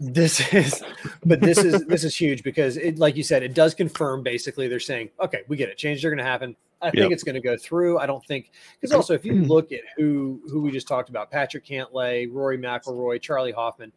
[0.00, 0.82] This is,
[1.24, 4.22] but this is this is huge because it, like you said, it does confirm.
[4.22, 5.78] Basically, they're saying, okay, we get it.
[5.78, 6.56] Changes are going to happen.
[6.82, 7.98] I think it's going to go through.
[7.98, 11.30] I don't think because also if you look at who who we just talked about,
[11.30, 13.92] Patrick Cantlay, Rory McIlroy, Charley Hoffman.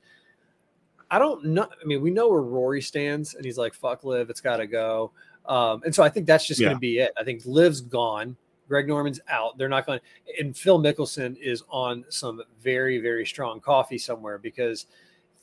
[1.10, 1.64] I don't know.
[1.64, 4.68] I mean, we know where Rory stands, and he's like, "Fuck Liv, it's got to
[4.68, 5.12] go."
[5.46, 7.12] Um, and so I think that's just going to be it.
[7.18, 8.36] I think Liv's gone.
[8.68, 9.58] Greg Norman's out.
[9.58, 10.00] They're not going.
[10.40, 14.86] And Phil Mickelson is on some very very strong coffee somewhere because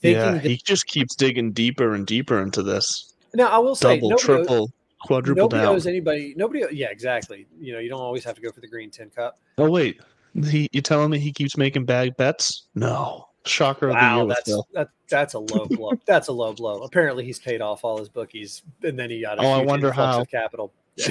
[0.00, 3.14] thinking Yeah, that he just keeps digging deeper and deeper into this.
[3.34, 5.74] Now I will say Double, nobody, triple, quadruple nobody down.
[5.74, 6.34] owes anybody.
[6.36, 6.64] Nobody.
[6.72, 7.46] Yeah, exactly.
[7.58, 9.38] You know, you don't always have to go for the green tin cup.
[9.58, 10.00] Oh wait,
[10.48, 12.64] he you telling me he keeps making bag bets?
[12.74, 14.68] No, shocker of the year Wow, that's Phil.
[14.74, 15.92] that, that's a low blow.
[16.06, 16.82] that's a low blow.
[16.82, 19.38] Apparently, he's paid off all his bookies, and then he got.
[19.38, 20.24] A Oh, I wonder how.
[20.24, 20.72] Capital.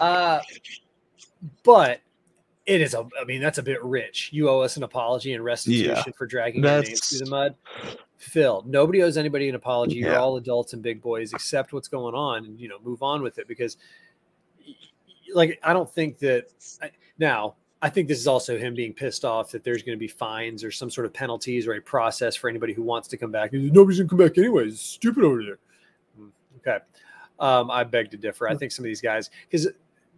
[0.00, 0.40] uh,
[1.64, 2.00] but
[2.66, 3.06] it is a.
[3.20, 4.30] I mean, that's a bit rich.
[4.32, 7.54] You owe us an apology and restitution for dragging your names through the mud.
[8.18, 9.96] Phil, nobody owes anybody an apology.
[9.96, 11.32] You're all adults and big boys.
[11.32, 13.76] Accept what's going on, and you know, move on with it because,
[15.34, 16.46] like, I don't think that
[16.82, 17.54] I, now.
[17.80, 20.64] I think this is also him being pissed off that there's going to be fines
[20.64, 23.52] or some sort of penalties or a process for anybody who wants to come back.
[23.52, 24.72] Nobody's going to come back anyways.
[24.72, 25.58] It's stupid over there.
[26.20, 26.84] Mm, Okay.
[27.40, 28.48] Um, I beg to differ.
[28.48, 29.68] I think some of these guys, because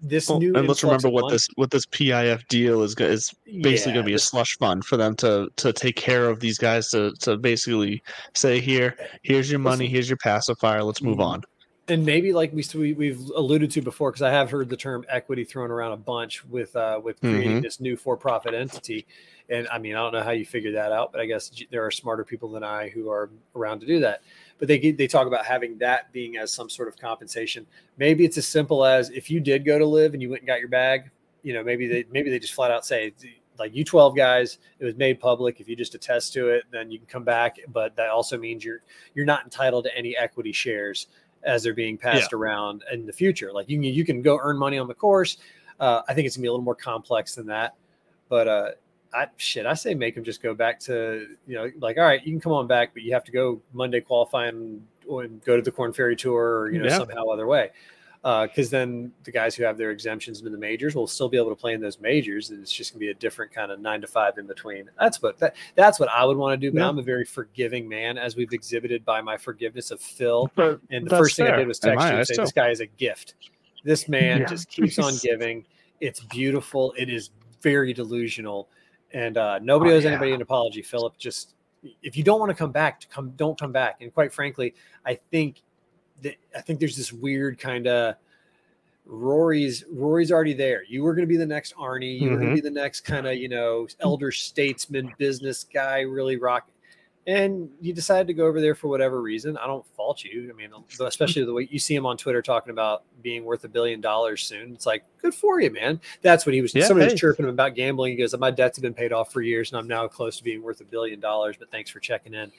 [0.02, 3.34] this Well, new and let's remember what money- this what this PIF deal is is
[3.44, 6.40] basically Yeah, going to be a slush fund for them to to take care of
[6.40, 8.02] these guys to to basically
[8.34, 11.42] say here here's your money here's your pacifier let's move on
[11.88, 15.04] and maybe like we, we we've alluded to before because I have heard the term
[15.10, 17.62] equity thrown around a bunch with uh, with creating Mhm.
[17.62, 19.06] this new for-profit entity.
[19.50, 21.84] And I mean, I don't know how you figure that out, but I guess there
[21.84, 24.22] are smarter people than I who are around to do that.
[24.60, 27.66] But they they talk about having that being as some sort of compensation.
[27.96, 30.46] Maybe it's as simple as if you did go to Liv and you went and
[30.46, 31.10] got your bag,
[31.42, 33.12] you know, maybe they maybe they just flat out say
[33.60, 35.60] like you 12 guys, it was made public.
[35.60, 37.58] If you just attest to it, then you can come back.
[37.68, 38.82] But that also means you're
[39.14, 41.08] you're not entitled to any equity shares
[41.42, 43.52] as they're being passed around in the future.
[43.52, 45.36] Like you can you can go earn money on the course.
[45.78, 47.76] Uh, I think it's gonna be a little more complex than that.
[48.28, 48.70] But uh,
[49.12, 52.24] I shit, I say make him just go back to you know like all right,
[52.24, 55.62] you can come on back, but you have to go Monday qualifying and go to
[55.62, 56.98] the Korn Ferry Tour or you know Yeah.
[56.98, 57.70] somehow other way.
[58.22, 61.38] Uh, because then the guys who have their exemptions in the majors will still be
[61.38, 63.80] able to play in those majors, and it's just gonna be a different kind of
[63.80, 64.90] nine to five in between.
[65.00, 66.70] That's what that, that's what I would want to do.
[66.70, 66.88] But Yeah.
[66.90, 70.50] I'm a very forgiving man, as we've exhibited by my forgiveness of Phil.
[70.54, 72.36] but And the first thing I did was text you and say.
[72.36, 73.34] "This guy is a gift.
[73.84, 74.46] This man Yeah.
[74.48, 75.64] just keeps on giving.
[76.02, 76.92] It's beautiful.
[76.98, 77.30] It is
[77.62, 78.68] very delusional,
[79.12, 80.10] and uh, nobody Oh, owes yeah.
[80.10, 81.16] anybody an apology, Philip.
[81.18, 81.54] Just
[82.02, 84.00] if you don't want to come back, to come don't come back.
[84.00, 84.74] And quite frankly,
[85.06, 85.62] I think
[86.22, 88.14] that I think there's this weird kind of
[89.06, 90.82] Rory's Rory's already there.
[90.88, 92.20] You were going to be the next Arnie.
[92.20, 96.00] You were going to be the next kind of you know elder statesman, business guy,
[96.02, 96.68] really rock.
[97.30, 99.56] And you decided to go over there for whatever reason.
[99.56, 100.50] I don't fault you.
[100.50, 103.68] I mean, especially the way you see him on Twitter talking about being worth a
[103.68, 104.72] billion dollars soon.
[104.72, 106.00] It's like, good for you, man.
[106.22, 106.74] That's what he was.
[106.74, 107.12] Yeah, somebody hey.
[107.12, 108.12] was chirping him about gambling.
[108.12, 110.44] He goes, "My debts have been paid off for years, and I'm now close to
[110.44, 112.50] being worth a billion dollars." But thanks for checking in.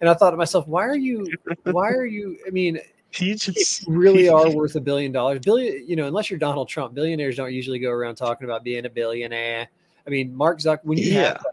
[0.00, 1.30] And I thought to myself, why are you?
[1.62, 2.36] Why are you?
[2.48, 2.80] I mean,
[3.12, 5.38] he just really are worth a billion dollars.
[5.40, 8.86] Billion, you know, unless you're Donald Trump, billionaires don't usually go around talking about being
[8.86, 9.68] a billionaire.
[10.04, 11.22] I mean, Mark Zuck, when you Yeah.
[11.28, 11.44] have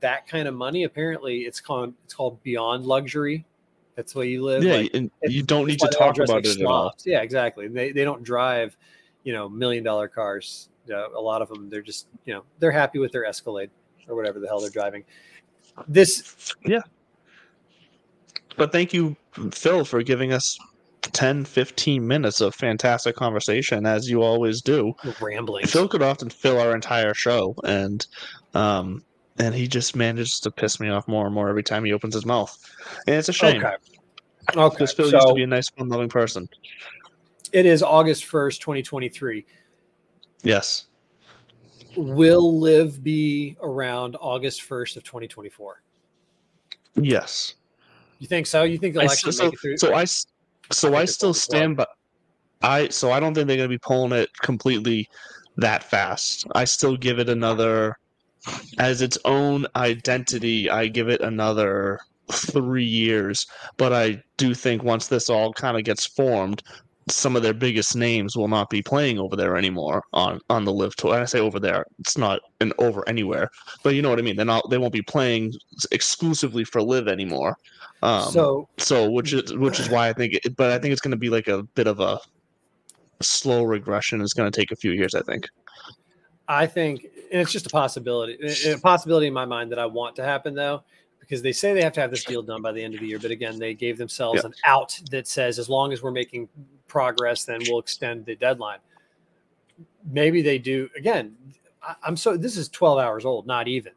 [0.00, 3.44] that kind of money, apparently it's called it's called beyond luxury.
[3.94, 4.64] That's where you live.
[4.64, 6.66] yeah Like, and you don't need to why they all talk about like it at
[6.66, 6.94] all.
[7.04, 7.68] Yeah, exactly.
[7.68, 8.76] They they don't drive,
[9.24, 10.68] you know, million dollar cars.
[10.86, 13.70] You know, a lot of them, they're just, you know, they're happy with their Escalade
[14.08, 15.04] or whatever the hell they're driving.
[15.86, 16.80] This yeah.
[18.56, 19.16] but thank you
[19.52, 20.58] phil for giving us
[21.02, 25.66] 10 15 minutes of fantastic conversation as you always do rambling.
[25.66, 28.06] Phil could often fill our entire show, and
[28.54, 29.04] um,
[29.38, 32.14] and he just manages to piss me off more and more every time he opens
[32.14, 32.56] his mouth,
[33.06, 33.74] and it's a shame Okay.
[34.56, 34.74] Okay.
[34.74, 36.48] because Phil used to be a nice, fun-loving person.
[37.52, 39.46] it is August 1st, 2023.
[40.42, 40.86] Yes,
[41.96, 45.82] will Liv be around August 1st of 2024?
[46.96, 47.54] yes.
[48.18, 48.62] You think so?
[48.62, 49.76] You think they'll I actually still- make it through?
[49.78, 50.28] So I, so
[50.82, 51.86] think I still stand by.
[52.62, 55.08] I so I don't think they're going to be pulling it completely
[55.56, 56.46] that fast.
[56.54, 57.98] I still give it another,
[58.78, 60.70] as its own identity.
[60.70, 62.00] I give it another
[62.30, 66.62] three years, but I do think once this all kind of gets formed,
[67.08, 70.72] some of their biggest names will not be playing over there anymore on on the
[70.72, 71.14] Liv tour.
[71.14, 73.50] And I say over there, it's not an over anywhere,
[73.82, 74.36] but you know what I mean.
[74.36, 74.68] They're not.
[74.70, 75.52] They won't be playing
[75.90, 77.56] exclusively for Liv anymore.
[78.02, 81.00] Um, so so which is which is why I think it, but I think it's
[81.00, 82.18] going to be like a bit of a
[83.20, 84.20] slow regression.
[84.20, 85.48] It's going to take a few years, I think.
[86.52, 88.38] I think, and it's just a possibility,
[88.70, 90.82] a possibility in my mind that I want to happen though,
[91.18, 93.06] because they say they have to have this deal done by the end of the
[93.06, 93.18] year.
[93.18, 94.48] But again, they gave themselves Yeah.
[94.48, 96.48] an out that says as long as we're making
[96.88, 98.80] progress, then we'll extend the deadline.
[100.04, 100.90] Maybe they do.
[100.96, 101.36] Again,
[101.82, 103.92] I, I'm so this is 12 hours old, not even.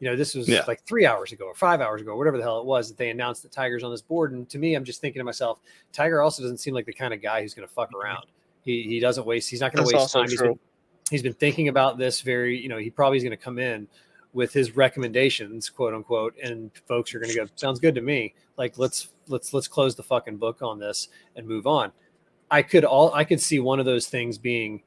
[0.00, 0.64] You know, this was Yeah.
[0.68, 3.10] like three hours ago or five hours ago, whatever the hell it was that they
[3.10, 4.32] announced that Tiger's on this board.
[4.32, 5.58] And to me, I'm just thinking to myself,
[5.92, 8.00] Tiger also doesn't seem like the kind of guy who's going to fuck mm-hmm.
[8.00, 8.26] around.
[8.62, 9.50] He he doesn't waste.
[9.50, 10.28] He's not going to waste time.
[10.28, 10.58] He's true.
[11.10, 12.58] He's been thinking about this very.
[12.58, 13.88] You know, he probably is going to come in
[14.32, 18.34] with his recommendations, quote unquote, and folks are going to go, sounds good to me.
[18.56, 21.92] Like let's let's let's close the fucking book on this and move on.
[22.50, 24.82] I could all I could see one of those things being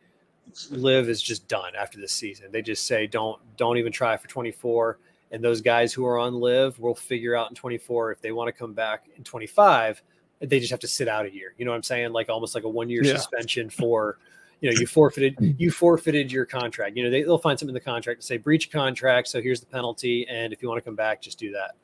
[0.70, 2.48] Liv is just done after this season.
[2.52, 5.00] They just say don't don't even try for 24
[5.32, 8.48] and those guys who are on Liv will figure out in 24 if they want
[8.48, 10.02] to come back in 25
[10.42, 11.54] they just have to sit out a year.
[11.58, 12.14] You know what I'm saying?
[12.14, 13.16] Like almost like a one year Yeah.
[13.16, 14.18] suspension for
[14.62, 16.96] you know you forfeited you forfeited your contract.
[16.96, 19.28] You know they, they'll find something in the contract to say breach contract.
[19.28, 21.76] So here's the penalty, and if you want to come back, just do that.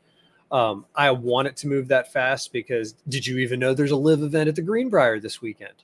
[0.56, 3.98] Um, I want it to move that fast because did you even know there's a
[3.98, 5.84] Liv event at the Greenbrier this weekend?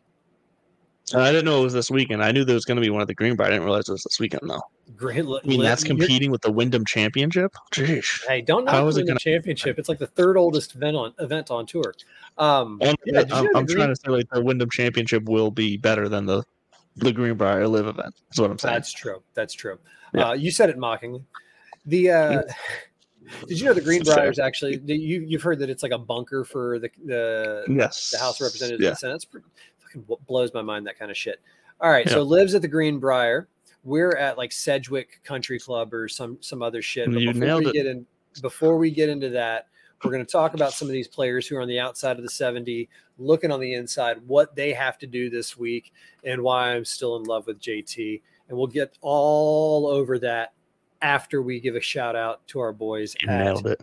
[1.13, 2.23] I didn't know it was this weekend.
[2.23, 3.47] I knew there was going to be one at the Greenbrier.
[3.47, 4.61] I didn't realize it was this weekend though.
[4.95, 7.53] Green, I mean, that's competing with the Wyndham Championship.
[7.73, 8.25] Jeez.
[8.25, 9.79] Hey, don't know How is the it Wyndham championship.
[9.79, 11.93] It's like the third oldest event on event on tour.
[12.37, 16.07] Um, I'm, yeah, I'm, I'm trying to say like the Wyndham Championship will be better
[16.07, 16.43] than the
[16.95, 18.13] the Greenbrier Liv event.
[18.29, 18.73] That's what I'm saying.
[18.73, 19.21] That's true.
[19.33, 19.79] That's true.
[20.13, 20.29] Yeah.
[20.29, 21.23] Uh, you said it mockingly.
[21.85, 22.41] The uh,
[23.47, 26.43] did you know the Greenbrier is actually you you've heard that it's like a bunker
[26.45, 28.11] for the the, yes.
[28.11, 28.89] the House of Representatives Yeah.
[28.89, 29.15] and Senate.
[29.15, 29.45] It's pretty,
[29.79, 31.41] fucking blows my mind that kind of shit.
[31.81, 32.13] All right, Yeah.
[32.13, 33.47] so lives at the Greenbrier.
[33.83, 37.11] We're at like Sedgwick Country Club or some some other shit.
[37.11, 37.73] But You before nailed we it.
[37.73, 38.05] get in,
[38.41, 39.67] before we get into that,
[40.03, 42.23] we're going to talk about some of these players who are on the outside of
[42.23, 46.73] the 70, looking on the inside, what they have to do this week, and why
[46.73, 48.21] I'm still in love with JT.
[48.49, 50.53] And we'll get all over that
[51.01, 53.81] after we give a shout out to our boys You at nailed it.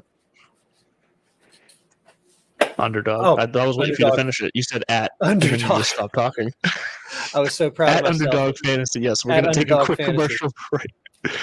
[2.79, 3.21] Underdog.
[3.25, 4.53] Oh, I, I was waiting for you to finish it.
[4.55, 5.13] You said at.
[5.23, 5.79] You Underdog.
[5.79, 6.51] just stopped talking.
[7.35, 8.07] I was so proud At.
[8.07, 9.01] Underdog Fantasy.
[9.01, 10.17] Yes, we're going to take a quick Fantasy.
[10.17, 10.87] commercial break.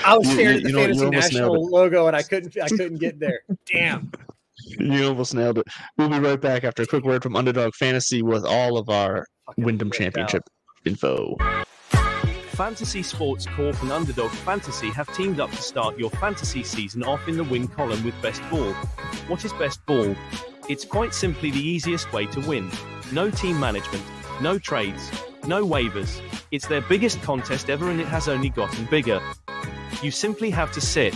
[0.05, 2.57] I was You- staring you- at the you know Fantasy National logo and I couldn't
[2.61, 3.41] I couldn't get there.
[3.71, 4.11] Damn.
[4.79, 5.67] You almost nailed it.
[5.97, 9.25] We'll be right back after a quick word from Underdog Fantasy with all of our
[9.47, 10.29] Fucking Wyndham ripped out.
[10.29, 10.43] Championship
[10.85, 11.35] info.
[12.57, 17.27] Fantasy Sports Corp and Underdog Fantasy have teamed up to start your fantasy season off
[17.27, 18.73] in the win column with Best Ball.
[19.27, 20.15] What is Best Ball?
[20.67, 22.71] It's quite simply the easiest way to win.
[23.11, 24.03] No team management,
[24.41, 25.11] no trades,
[25.45, 26.19] no waivers.
[26.51, 29.21] It's their biggest contest ever and it has only gotten bigger.
[30.01, 31.13] You simply have to sit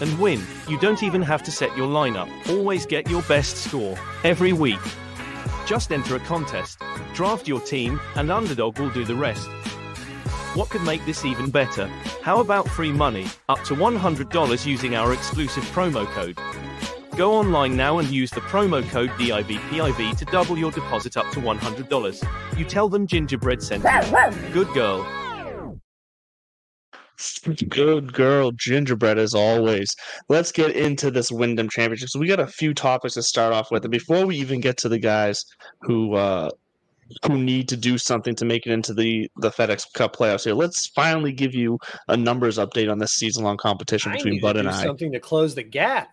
[0.00, 0.42] and win.
[0.68, 2.28] You don't even have to set your lineup.
[2.48, 4.80] Always get your best score every week.
[5.66, 6.80] Just enter a contest,
[7.14, 9.48] draft your team, and Underdog will do the rest.
[10.54, 11.86] What could make this even better?
[12.22, 16.36] How about free money, up to $100 using our exclusive promo code?
[17.16, 21.40] Go online now and use the promo code DIVPIV to double your deposit up to
[21.40, 22.58] $100.
[22.58, 24.52] You tell them Gingerbread sent you.
[24.52, 25.06] Good girl.
[27.68, 29.94] Good girl, gingerbread as always.
[30.28, 32.08] Let's get into this Wyndham Championship.
[32.08, 34.76] So we got a few topics to start off with, and before we even get
[34.78, 35.44] to the guys
[35.82, 36.50] who uh,
[37.26, 40.54] who need to do something to make it into the the FedEx Cup playoffs here,
[40.54, 44.56] let's finally give you a numbers update on this season long competition I between Bud
[44.56, 44.84] and I.
[44.84, 46.10] something to close the gap.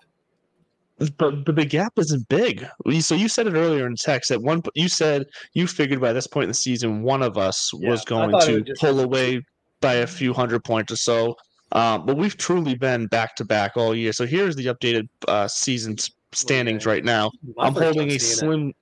[1.19, 2.65] But, but the gap isn't big.
[3.01, 4.63] So you said it earlier in text at one.
[4.73, 8.03] You said you figured by this point in the season, one of us Yeah, was
[8.03, 9.43] going to pull away
[9.81, 11.35] by a few hundred points or so.
[11.73, 14.13] Um, but we've truly been back to back all year.
[14.13, 15.97] So here's the updated uh, season
[16.31, 17.31] standings right now.
[17.57, 18.73] I'm holding a slim,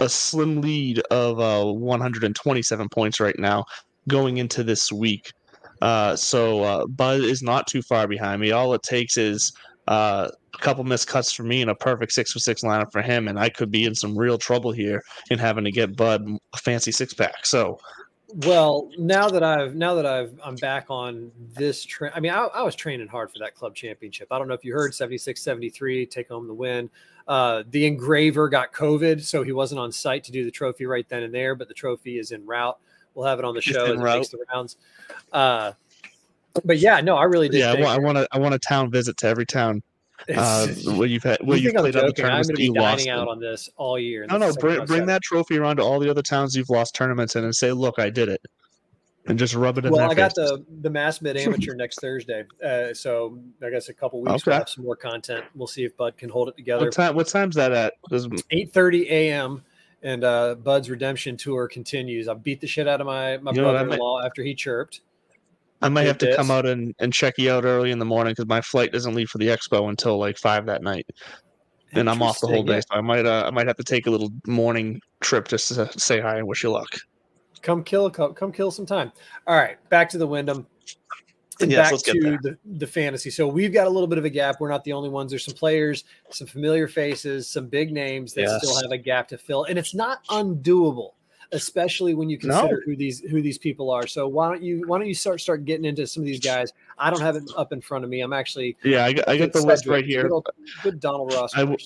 [0.00, 3.64] a slim lead of uh, 127 points right now
[4.08, 5.32] going into this week.
[5.82, 8.52] Uh, so uh, Bud is not too far behind me.
[8.52, 9.52] All it takes is
[9.88, 13.02] uh, a couple missed cuts for me and a perfect six for six lineup for
[13.02, 16.26] him, and I could be in some real trouble here in having to get Bud
[16.54, 17.44] a fancy six pack.
[17.44, 17.78] So
[18.38, 22.10] Well, now that I've now that I've I'm back on this train.
[22.14, 24.28] I mean, I, I was training hard for that club championship.
[24.32, 26.90] I don't know if you heard 76 73 take home the win.
[27.28, 31.08] Uh, the engraver got COVID, so he wasn't on site to do the trophy right
[31.08, 32.76] then and there, but the trophy is en route.
[33.14, 34.76] We'll have it on the show as it makes the rounds.
[35.32, 35.72] Uh,
[36.64, 37.60] but yeah, no, I really did.
[37.60, 39.80] yeah, I want, I want to I want a town visit to every town
[40.36, 42.24] uh, it's- you've had you you've think I'm played other joking?
[42.24, 42.98] I'm tournaments going to be you lost.
[43.04, 44.26] dining out on this all year.
[44.28, 47.36] No, no, bring, bring that trophy around to all the other towns you've lost tournaments
[47.36, 48.40] in and say, look, I did it.
[49.26, 50.50] And just rub it in Well, I got faces.
[50.58, 54.52] the the mass mid amateur next Thursday, uh, so I guess a couple weeks we'll
[54.54, 54.58] Okay.
[54.58, 55.46] have some more content.
[55.54, 56.84] We'll see if Bud can hold it together.
[56.84, 57.14] What time?
[57.16, 57.94] What time's that at?
[58.50, 59.64] Eight thirty a.m.
[60.02, 62.28] and uh, Bud's redemption tour continues.
[62.28, 64.22] I beat the shit out of my my You know what, I brother in law
[64.22, 65.00] after he chirped.
[65.84, 68.32] I might have to come out and, and check you out early in the morning
[68.32, 71.06] because my flight doesn't leave for the expo until like five that night,
[71.92, 72.76] and I'm off the whole day.
[72.76, 75.68] Interesting, So I might uh, I might have to take a little morning trip just
[75.68, 76.88] to say hi and wish you luck.
[77.60, 79.12] Come kill, come, come kill some time.
[79.46, 80.66] All right, back to the Wyndham.
[81.60, 83.30] And Yes, back let's get to the, the fantasy.
[83.30, 84.56] So we've got a little bit of a gap.
[84.60, 85.30] We're not the only ones.
[85.30, 89.38] There's some players, some familiar faces, some big names that still have a gap to
[89.38, 91.10] fill, and it's not undoable,
[91.52, 92.60] especially when you No.
[92.60, 94.06] consider who these who these people are.
[94.06, 96.72] So why don't you why don't you start start getting into some of these guys?
[96.98, 98.20] I don't have it up in front of me.
[98.20, 100.22] I'm actually Yeah, I got, I got the list right here.
[100.22, 100.48] Good, old-
[100.82, 101.52] good Donald Ross.
[101.54, 101.78] I w-.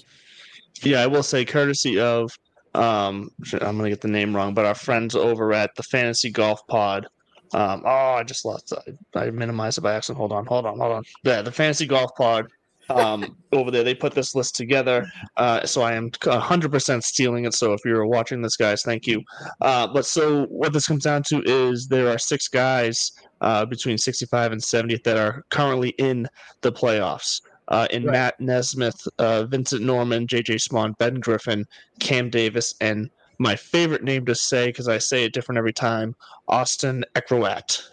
[0.82, 2.30] Yeah, I will say courtesy of
[2.74, 6.66] um I'm gonna get the name wrong, but our friends over at the Fantasy Golf
[6.66, 7.06] Pod.
[7.54, 8.74] Um, oh, I just lost.
[9.14, 10.18] I, I minimized it by accident.
[10.18, 11.02] Hold on, hold on, hold on.
[11.24, 12.46] Yeah, the Fantasy Golf Pod.
[12.90, 15.06] Um, over there, they put this list together.
[15.36, 17.54] Uh, so I am 100% stealing it.
[17.54, 19.22] So if you're watching this, guys, thank you.
[19.60, 23.98] Uh, but so what this comes down to is there are six guys uh, between
[23.98, 26.26] 65 and 70 that are currently in
[26.62, 27.40] the playoffs.
[27.68, 28.12] Uh, in Right.
[28.12, 31.66] Matt Nesmith, uh, Vincent Norrman, JJ Spaun, Ben Griffin,
[32.00, 36.16] Cam Davis, and my favorite name to say because I say it different every time,
[36.48, 37.04] Austin.
[37.14, 37.86] Eckroat.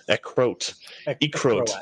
[1.07, 1.73] Ec- Ekrot.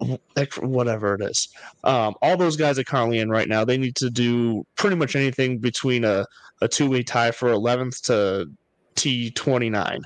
[0.50, 0.64] Croat.
[0.64, 1.48] Whatever it is.
[1.84, 3.64] Um, all those guys are currently in right now.
[3.64, 6.26] They need to do pretty much anything between a,
[6.60, 8.50] a two way tie for 11th to
[8.96, 10.00] T29.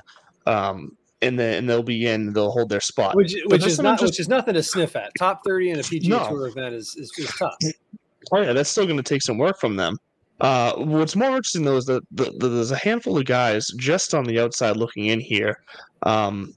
[0.45, 2.31] Um, and then and they'll be in.
[2.33, 3.15] They'll hold their spot.
[3.15, 5.11] which which is not just- which is nothing to sniff at.
[5.17, 6.29] Top thirty in a PGA No.
[6.29, 7.55] Tour event is is, is tough.
[8.29, 9.97] Oh yeah, that's still going to take some work from them.
[10.41, 14.13] Uh, what's more interesting though is that the, the, there's a handful of guys just
[14.13, 15.63] on the outside looking in here,
[16.03, 16.53] um,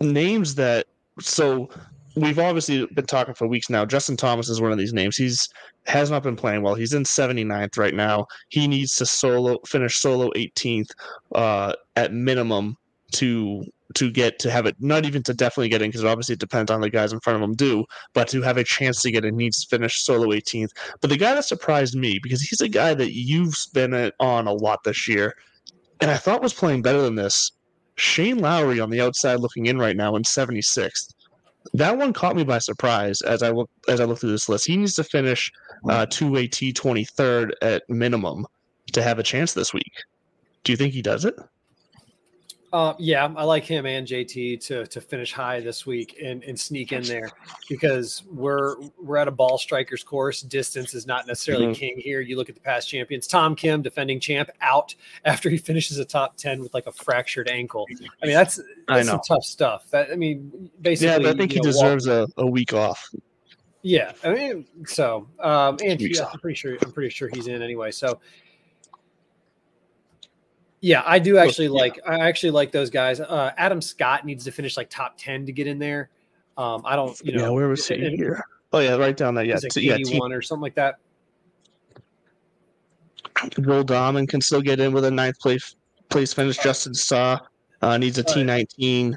[0.00, 0.86] names that.
[1.20, 1.68] So
[2.16, 3.84] we've obviously been talking for weeks now.
[3.84, 5.16] Justin Thomas is one of these names.
[5.16, 5.48] He's
[5.86, 6.74] has not been playing well.
[6.74, 8.26] He's in 79th right now.
[8.48, 10.90] He needs to solo finish solo 18th
[11.34, 12.76] uh, at minimum
[13.12, 16.38] to to get to have it not even to definitely get in because obviously it
[16.38, 17.84] depends on the guys in front of him do
[18.14, 21.16] but to have a chance to get in needs to finish solo 18th but the
[21.16, 25.08] guy that surprised me because he's a guy that you've been on a lot this
[25.08, 25.34] year
[26.00, 27.50] and i thought was playing better than this
[27.96, 31.12] shane lowry on the outside looking in right now in 76th
[31.74, 34.66] that one caught me by surprise as i look as i look through this list.
[34.66, 35.52] He needs to finish
[35.88, 38.46] uh, 2at 23rd at minimum
[38.92, 39.92] to have a chance this week.
[40.64, 41.36] Do you think he does it
[42.72, 46.58] Uh, yeah, I like him and JT to to finish high this week and, and
[46.58, 47.28] sneak in there
[47.68, 50.42] because we're we're at a ball strikers course.
[50.42, 51.74] Distance is not necessarily Mhm.
[51.74, 52.20] king here.
[52.20, 53.26] You look at the past champions.
[53.26, 54.94] Tom Kim, defending champ, out
[55.24, 57.86] after he finishes a top ten with like a fractured ankle.
[58.22, 59.90] I mean, that's, that's some tough stuff.
[59.90, 62.72] That I mean, basically, yeah but i think he know, walk- deserves a, a week
[62.72, 63.08] off
[63.82, 66.26] Yeah, I mean, so um, and yeah.
[66.32, 67.90] I'm pretty sure I'm pretty sure he's in anyway.
[67.90, 68.20] So
[70.80, 71.72] yeah, I do actually yeah.
[71.72, 73.20] like I actually like those guys.
[73.20, 76.10] Uh, Adam Scott needs to finish like top ten to get in there.
[76.56, 79.34] Um, I don't, you know, yeah where was he it- here oh yeah right down
[79.34, 80.96] there yeah is it yeah 81 or something like that.
[83.60, 85.76] Joel Dahmen can still get in with a ninth place
[86.08, 86.58] place finish.
[86.58, 87.38] Justin Suh
[87.82, 89.16] uh, needs a T nineteen.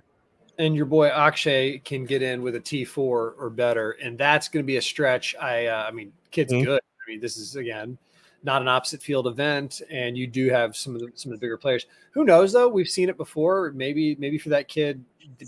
[0.59, 4.47] And your boy Akshay can get in with a T four or better, and that's
[4.47, 5.35] going to be a stretch.
[5.41, 6.65] I, uh, I mean, kid's Mhm.
[6.65, 6.81] good.
[6.81, 7.97] I mean, this is again
[8.43, 11.43] not an opposite field event, and you do have some of the some of the
[11.43, 11.85] bigger players.
[12.11, 12.67] Who knows though?
[12.67, 13.71] We've seen it before.
[13.73, 15.03] Maybe maybe for that kid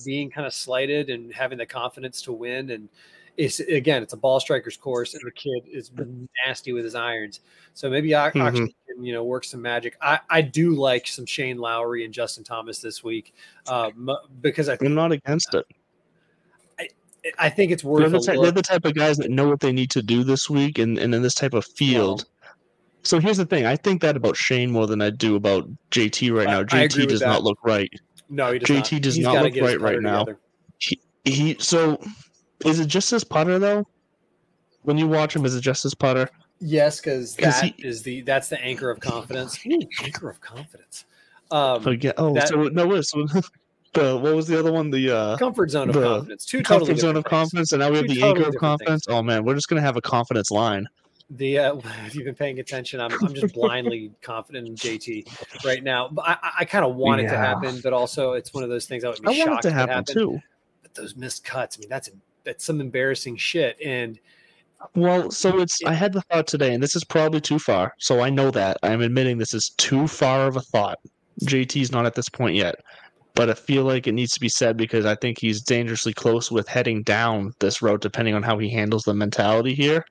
[0.05, 2.89] being kind of slighted and having the confidence to win, and
[3.37, 5.91] it's again it's a ball strikers course, and the kid is
[6.45, 7.41] nasty with his irons.
[7.73, 8.27] So maybe Mhm.
[8.27, 9.97] Akshay can you know work some magic.
[10.01, 13.33] I I do like some Shane Lowry and Justin Thomas this week
[13.67, 13.91] uh,
[14.41, 15.65] because I I'm not against it.
[17.39, 19.49] I think it's They're worth the, a type, they're the type of guys that know
[19.49, 22.25] what they need to do this week, and, and in this type of field.
[23.05, 26.35] So here's the thing: I think that about Shane more than I do about JT
[26.35, 26.59] right I- now.
[26.59, 27.27] I JT agree does that.
[27.27, 27.89] not look right.
[28.29, 29.01] No, he does JT not.
[29.03, 30.23] does He's not look right right putter now.
[30.25, 30.39] together.
[31.25, 31.99] He so
[32.65, 33.87] is it just his putter though?
[34.83, 36.29] When you watch him, is it just his putter?
[36.59, 39.59] Yes, because that he- is the that's the anchor of confidence.
[40.03, 41.05] Anchor of confidence.
[41.51, 43.03] Um, Again, oh, that- so no, what?
[43.05, 43.25] So
[43.93, 44.89] the what was the other one?
[44.89, 46.45] The uh, comfort zone of the confidence.
[46.45, 47.29] Two totally comfort zone of things.
[47.29, 48.79] confidence, and now we have the totally anchor of different things.
[48.79, 49.05] confidence.
[49.09, 50.87] Oh man, we're just gonna have a confidence line.
[51.30, 55.84] The uh, if you've been paying attention, I'm I'm just blindly confident in JT right
[55.84, 56.07] now.
[56.09, 58.86] But I, I- kind of want it to happen, but also it's one of those
[58.86, 60.39] things I would be I want shocked it to happen too.
[60.82, 62.09] But those missed cuts, I mean, that's
[62.43, 63.78] that's some embarrassing shit.
[63.84, 64.19] And
[64.93, 67.93] Well, so it's I had the thought today, and this is probably too far.
[67.99, 70.99] So I know that I'm admitting this is too far of a thought.
[71.43, 72.76] JT's not at this point yet,
[73.34, 76.51] but I feel like it needs to be said because I think he's dangerously close
[76.51, 80.05] with heading down this road, depending on how he handles the mentality here.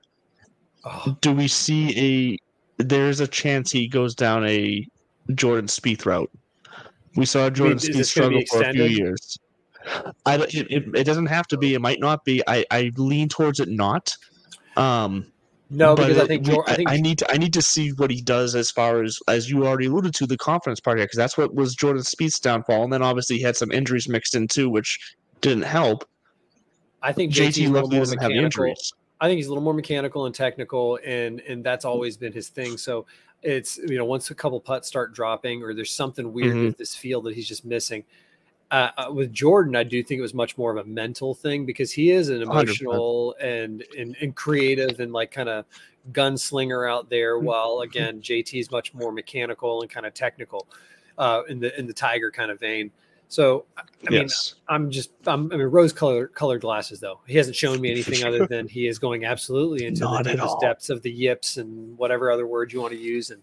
[0.85, 2.39] Oh, Do we see
[2.79, 2.83] a?
[2.83, 4.87] There's a chance he goes down a
[5.35, 6.31] Jordan Spieth route.
[7.17, 9.39] We saw Jordan is Spieth struggle for a few years.
[10.27, 11.75] I it, it, doesn't have to be.
[11.75, 12.43] It might not be.
[12.47, 14.15] I, I lean towards it not.
[14.77, 15.31] Um,
[15.71, 18.11] no, because I think we- I think I need to I need to see what
[18.11, 21.37] he does as far as as you already alluded to the confidence part because that's
[21.37, 24.69] what was Jordan Spieth's downfall, and then obviously he had some injuries mixed in too,
[24.71, 24.99] which
[25.41, 26.07] didn't help.
[27.03, 28.65] I think JT a luckily doesn't have mechanical.
[28.65, 28.93] injuries.
[29.25, 32.49] I think he's a little more mechanical and technical, and and that's always been his
[32.49, 32.77] thing.
[32.77, 33.07] So
[33.43, 36.67] it's you know once a couple putts start dropping or there's something weird Mhm.
[36.67, 38.05] with this field that he's just missing.
[38.71, 41.65] Uh, uh, with Jordan, I do think it was much more of a mental thing
[41.65, 42.43] because he is an 100%.
[42.81, 45.65] emotional and and, and creative and like kind of
[46.13, 47.47] gunslinger out there, Mm-hmm.
[47.47, 50.67] while again JT is much more mechanical and kind of technical
[51.19, 52.91] uh, in the in the Tiger kind of vein.
[53.35, 57.19] So I mean, yes, I'm just I'm, I mean rose color colored glasses though.
[57.27, 60.89] He hasn't shown me anything other than he is going absolutely into Not the depths
[60.89, 63.31] of the yips and whatever other word you want to use.
[63.31, 63.43] And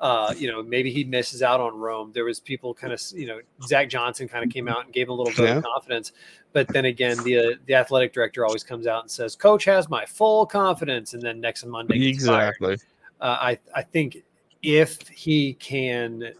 [0.00, 2.10] uh, you know, maybe he misses out on Rome.
[2.12, 5.06] There was people kind of you know, Zach Johnson kind of came out and gave
[5.06, 5.58] him a little vote Yeah.
[5.58, 6.10] of confidence.
[6.52, 9.88] But then again, the uh, the athletic director always comes out and says, Coach has
[9.88, 12.78] my full confidence, and then next Monday exactly.
[13.20, 14.24] uh, I I think
[14.60, 16.32] if he can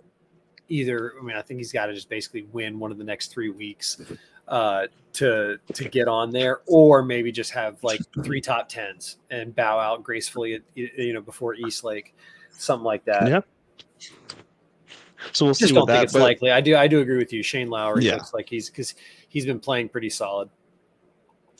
[0.71, 3.29] either, I mean, I think he's got to just basically win one of the next
[3.29, 4.01] three weeks
[4.49, 9.55] uh, to to get on there, or maybe just have like three top tens and
[9.55, 12.15] bow out gracefully, at, you know, before East Lake,
[12.51, 13.29] something like that.
[13.29, 13.41] Yeah.
[15.33, 16.05] So we'll Just see don't think that.
[16.05, 16.51] it's but- likely.
[16.51, 16.77] I do.
[16.77, 17.43] I do agree with you.
[17.43, 18.15] Shane Lowry Yeah.
[18.15, 18.95] looks like he's because
[19.29, 20.49] he's been playing pretty solid.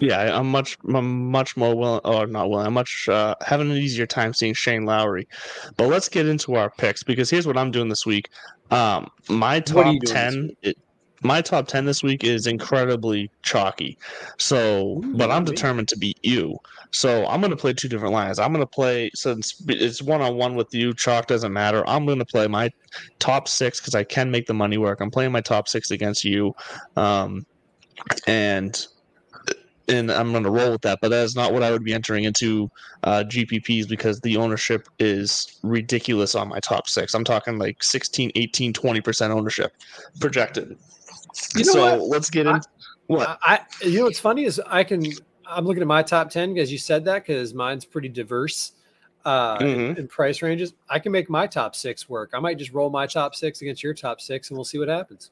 [0.01, 2.67] Yeah, I'm much, I'm much more willing, or not willing.
[2.67, 5.27] I'm much uh, having an easier time seeing Shane Lowry.
[5.77, 8.27] But let's get into our picks because here's what I'm doing this week.
[8.71, 10.77] Um, my top you doing this ten, it,
[11.23, 13.97] my top ten this week is incredibly chalky.
[14.39, 16.57] So, but I'm Ooh, determined to beat you.
[16.93, 18.39] So I'm going to play two different lines.
[18.39, 20.95] I'm going to play since it's one on one with you.
[20.95, 21.87] Chalk doesn't matter.
[21.89, 22.71] I'm going to play my
[23.19, 25.01] top six because I can make the money work.
[25.01, 26.53] I'm playing my top six against you,
[26.97, 27.43] um,
[28.27, 28.87] and
[29.91, 30.99] and I'm going to roll with that.
[31.03, 32.71] But that is not what I would be entering into
[33.05, 37.15] uh, GPPs because the ownership is ridiculous on my top six.
[37.15, 39.73] I'm talking like 16, 18, 20% ownership
[40.21, 40.79] projected.
[41.57, 42.09] You know so what?
[42.09, 42.61] let's get in.
[43.07, 43.39] what?
[43.43, 45.05] I, I you know what's funny is I can
[45.47, 48.73] I'm looking at my top ten because you said that because mine's pretty diverse
[49.25, 49.99] uh, in- Mhm.
[49.99, 50.73] in, price ranges.
[50.89, 52.31] I can make my top six work.
[52.33, 54.89] I might just roll my top six against your top six and we'll see what
[54.89, 55.31] happens.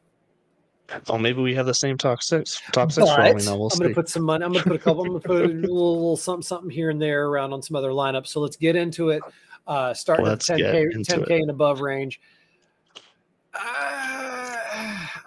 [1.08, 2.60] Oh, maybe we have the same top six.
[2.72, 3.42] Top six for all we.
[3.44, 4.44] We'll I'm going to put some money.
[4.44, 5.02] I'm going to put a couple.
[5.02, 7.76] I'm going to put a little, little something, something here and there around on some
[7.76, 8.28] other lineups.
[8.28, 9.22] So let's get into it.
[9.66, 12.20] Uh, starting Let's at 10k, 10k and above range.
[13.54, 13.58] Uh,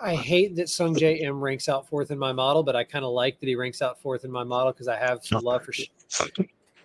[0.01, 3.11] I hate that Sungjae Im ranks out fourth in my model, but I kind of
[3.11, 5.73] like that he ranks out fourth in my model because I have some love for.
[5.73, 5.89] Sh-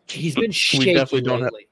[0.09, 1.69] He's been shaky definitely don't have- lately.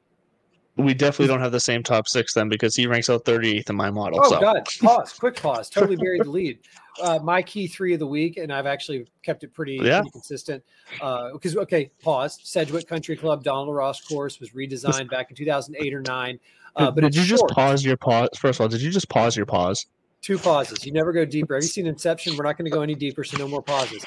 [0.76, 3.76] We definitely don't have the same top six then because he ranks out 38th in
[3.76, 4.20] my model.
[4.22, 4.40] Oh so.
[4.40, 4.66] God!
[4.80, 5.12] Pause.
[5.12, 5.70] Quick pause.
[5.70, 6.58] Totally buried the lead.
[7.00, 10.00] Uh, my key three of the week, and I've actually kept it pretty, Yeah.
[10.00, 10.64] pretty consistent.
[10.92, 12.40] Because okay, pause.
[12.42, 16.40] Sedgwick Country Club Donald Ross course was redesigned back in 2008 or nine.
[16.76, 17.52] Uh, but did you just short.
[17.52, 18.30] pause your pause?
[18.36, 19.86] First of all, did you just pause your pause?
[20.22, 20.84] Two pauses.
[20.84, 21.54] You never go deeper.
[21.54, 22.36] Have you seen Inception?
[22.36, 24.04] We're not going to go any deeper, so no more pauses.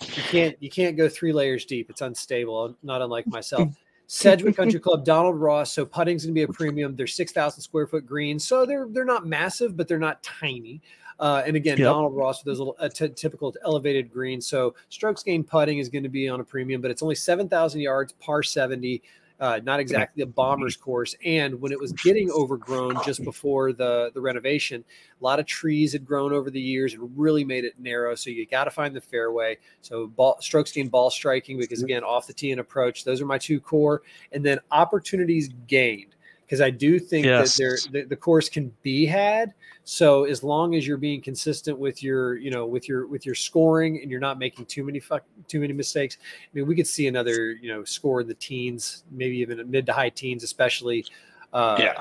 [0.00, 0.56] You can't.
[0.60, 1.90] You can't go three layers deep.
[1.90, 2.76] It's unstable.
[2.82, 3.68] Not unlike myself.
[4.08, 5.72] Sedgwick Country Club, Donald Ross.
[5.72, 6.96] So putting's going to be a premium.
[6.96, 10.80] They're six thousand square foot greens, so they're they're not massive, but they're not tiny.
[11.20, 11.84] Uh, and again, Yep.
[11.84, 14.46] Donald Ross with those little uh, t- typical elevated greens.
[14.46, 17.48] So strokes gained putting is going to be on a premium, but it's only seven
[17.48, 19.02] thousand yards, par seventy.
[19.40, 21.14] Uh, not exactly a bomber's course.
[21.24, 24.84] And when it was getting overgrown just before the the renovation,
[25.20, 28.14] a lot of trees had grown over the years and really made it narrow.
[28.14, 29.58] So you got to find the fairway.
[29.80, 33.26] So ball strokes gained, ball striking, because again, off the tee and approach, those are
[33.26, 34.02] my two core.
[34.32, 36.16] And then opportunities gained,
[36.48, 37.56] because I do think Yes.
[37.56, 39.52] that there the, the course can be had.
[39.84, 43.34] So as long as you're being consistent with your, you know, with your with your
[43.34, 46.16] scoring and you're not making too many fuck too many mistakes.
[46.22, 49.84] I mean, we could see another, you know, score in the teens, maybe even mid
[49.86, 51.04] to high teens, especially.
[51.52, 52.00] Uh, Yeah.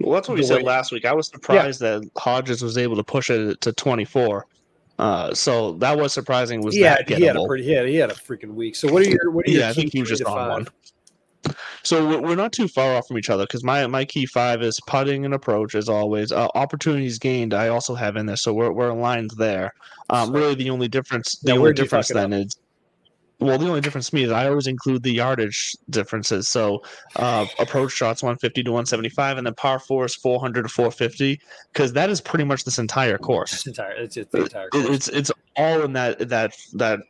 [0.00, 1.04] Well, that's what we said last week.
[1.06, 4.46] I was surprised that Hodges was able to push it to 24.
[4.98, 6.60] Uh, so that was surprising.
[6.60, 8.76] Was he that had, he had a pretty he had, he had a freaking week.
[8.76, 10.50] So what are your what are your Yeah, I think he was just on five?
[10.50, 10.68] one.
[11.82, 14.78] So we're- not too far off from each other because my, my key five is
[14.86, 16.32] putting and approach as always.
[16.32, 19.72] Uh, opportunities gained I also have in there, so we're we're aligned there.
[20.10, 22.56] Um, really, the only difference the Now, only difference then is
[23.40, 26.48] well, the only difference to me is I always include the yardage differences.
[26.48, 26.82] So
[27.16, 31.40] uh, approach shots 150 to 175, and then par four is 400 to 450
[31.72, 33.54] because that is pretty much this entire course.
[33.54, 34.88] It's entire it's, it's the entire course.
[34.88, 37.00] it's it's all in that that that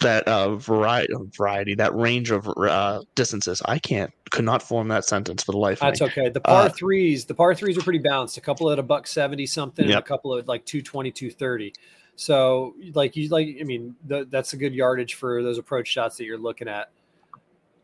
[0.00, 5.04] that uh variety variety that range of uh distances i can't could not form that
[5.04, 5.90] sentence for the life of me.
[5.90, 6.28] That's me okay.
[6.28, 8.36] The par Uh, threes, the par threes are pretty balanced.
[8.36, 11.72] A couple at a buck 70 something, and a couple at like 220, 230.
[12.16, 16.16] So like you like I mean, th- that's a good yardage for those approach shots
[16.16, 16.90] that you're looking at.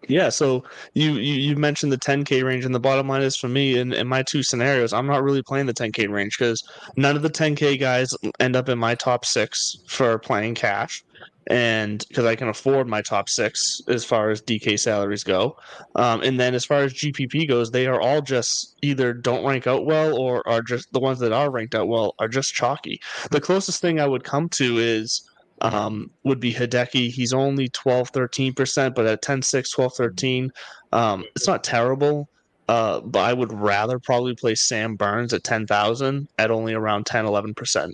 [0.09, 3.49] yeah so you, you you mentioned the 10k range and the bottom line is for
[3.49, 6.65] me in, in my two scenarios i'm not really playing the 10k range because
[6.97, 11.05] none of the 10k guys end up in my top six for playing cash
[11.47, 15.57] and because I can afford my top six as far as DK salaries go.
[15.95, 19.67] Um, and then as far as GPP goes, they are all just either don't rank
[19.67, 23.01] out well or are just the ones that are ranked out well are just chalky.
[23.31, 25.29] The closest thing I would come to is
[25.63, 27.11] um, would be Hideki.
[27.11, 30.53] He's only 12, 13%, but at 10, 6, 12, 13,
[30.93, 32.29] um, it's not terrible.
[32.69, 37.25] Uh, but I would rather probably play Sam Burns at 10,000 at only around 10,
[37.25, 37.93] 11%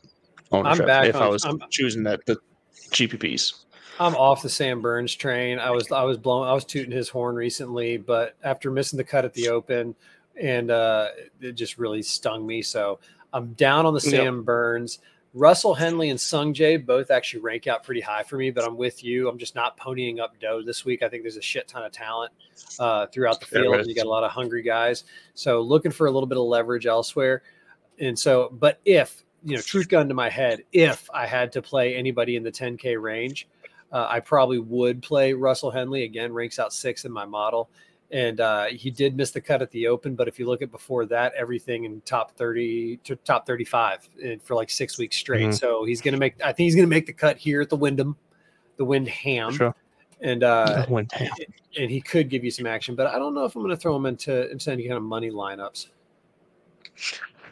[0.53, 2.37] ownership if I was I'm- choosing that the
[2.91, 3.65] GPPs.
[3.99, 5.59] I'm off the Sam Burns train.
[5.59, 9.05] I was I was blowing I was tooting his horn recently, but after missing the
[9.05, 9.95] cut at the Open,
[10.41, 11.09] and uh,
[11.41, 12.61] it just really stung me.
[12.63, 12.99] So
[13.33, 14.11] I'm down on the Yep.
[14.11, 14.99] Sam Burns.
[15.35, 18.79] Russell Henley and Sung Jae both actually rank out pretty high for me, but I'm
[18.79, 19.29] with you.
[19.29, 21.03] I'm just not ponying up dough this week.
[21.03, 22.33] I think there's a shit ton of talent
[22.79, 23.79] uh, throughout the field.
[23.79, 23.87] is.
[23.87, 25.05] You got a lot of hungry guys.
[25.35, 27.43] So looking for a little bit of leverage elsewhere.
[27.99, 31.63] And so, but if you know, truth gun to my head, if I had to
[31.63, 33.47] play anybody in the 10K range,
[33.93, 36.33] uh, I probably would play Russell Henley again.
[36.33, 37.71] Ranks out six in my model,
[38.11, 40.17] and uh, he did miss the cut at the Open.
[40.17, 44.37] But if you look at before that, everything in top thirty to top thirty-five eh,
[44.43, 45.47] for like six weeks straight.
[45.51, 45.55] Mhm.
[45.59, 46.35] So he's gonna make.
[46.43, 48.17] I think he's gonna make the cut here at the Wyndham,
[48.77, 49.75] the Windham, Sure.
[50.21, 50.85] and uh,
[51.79, 52.97] and he could give you some action.
[52.97, 55.31] But I don't know if I'm gonna throw him into into any kind of money
[55.31, 55.87] lineups.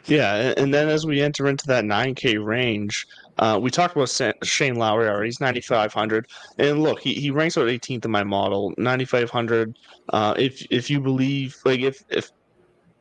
[0.07, 3.07] Yeah, and then as we enter into that 9K range,
[3.39, 4.09] uh, we talked about
[4.43, 5.27] Shane Lowry already.
[5.27, 6.27] He's 9,500,
[6.59, 9.77] and look, he, he ranks out 18th in my model, 9,500.
[10.09, 12.31] Uh, if if you believe, like if if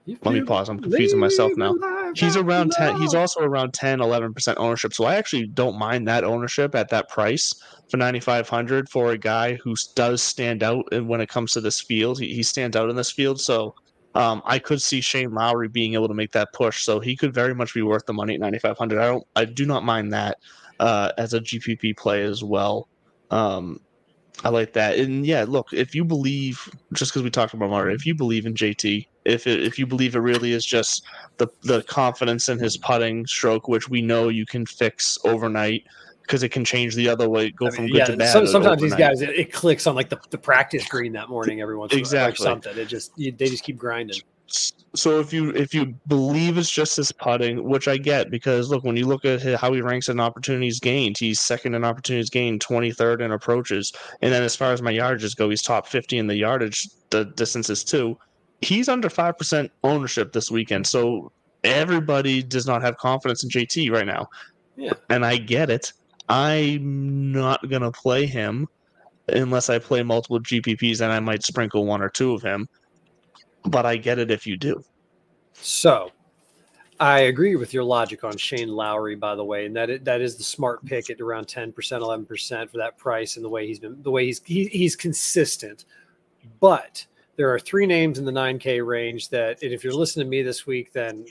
[0.07, 1.75] let me pause, I'm confusing myself now.
[2.15, 3.01] He's around 10.
[3.01, 4.93] He's also around 10, 11% ownership.
[4.93, 7.55] So I actually don't mind that ownership at that price
[7.89, 12.21] for 9,500 for a guy who does stand out when it comes to this field.
[12.21, 13.41] He, he stands out in this field.
[13.41, 13.75] So
[14.15, 16.85] um, I could see Shane Lowry being able to make that push.
[16.85, 19.01] So he could very much be worth the money at 9,500.
[19.01, 20.39] I don't, I do not mind that
[20.81, 22.89] uh, as a GPP play as well.
[23.31, 23.81] Um,
[24.45, 24.99] I like that.
[24.99, 28.47] And yeah, look, if you believe, just because we talked about Mario, if you believe
[28.47, 31.05] in JT, if it, if you believe it really is just
[31.39, 35.85] the the confidence in his putting stroke, which we know you can fix overnight
[36.27, 38.33] because it can change the other way, go I from mean, good yeah, to bad.
[38.33, 41.61] so- sometimes these guys it, it clicks on like the, the practice green that morning
[41.61, 42.45] every once in a while, Exactly.
[42.47, 42.79] or something.
[42.79, 44.21] It just you, they just keep grinding.
[44.95, 48.85] So if you if you believe it's just his putting, which I get because look
[48.85, 52.61] when you look at how he ranks in opportunities gained, he's second in opportunities gained,
[52.61, 56.19] twenty third in approaches, and then as far as my yardages go, he's top fifty
[56.19, 58.17] in the yardage the distances too.
[58.61, 61.33] He's under five percent ownership this weekend, so
[61.65, 64.29] everybody does not have confidence in JT right now.
[64.77, 64.93] Yeah.
[65.09, 65.93] and I get it.
[66.29, 68.67] I'm not gonna play him
[69.29, 72.69] unless I play multiple GPPs, and I might sprinkle one or two of him
[73.67, 74.83] but I get it if you do.
[75.55, 76.11] So
[77.01, 80.21] I agree with your logic on Shane Lowry, by the way, and that it, that
[80.21, 83.49] is the smart pick at around ten percent, eleven percent for that price, and the
[83.49, 85.85] way he's been, the way he's he, he's consistent.
[86.61, 87.07] But
[87.37, 90.31] there are three names in the nine K range that, and if you're listening to
[90.31, 91.25] me this week, then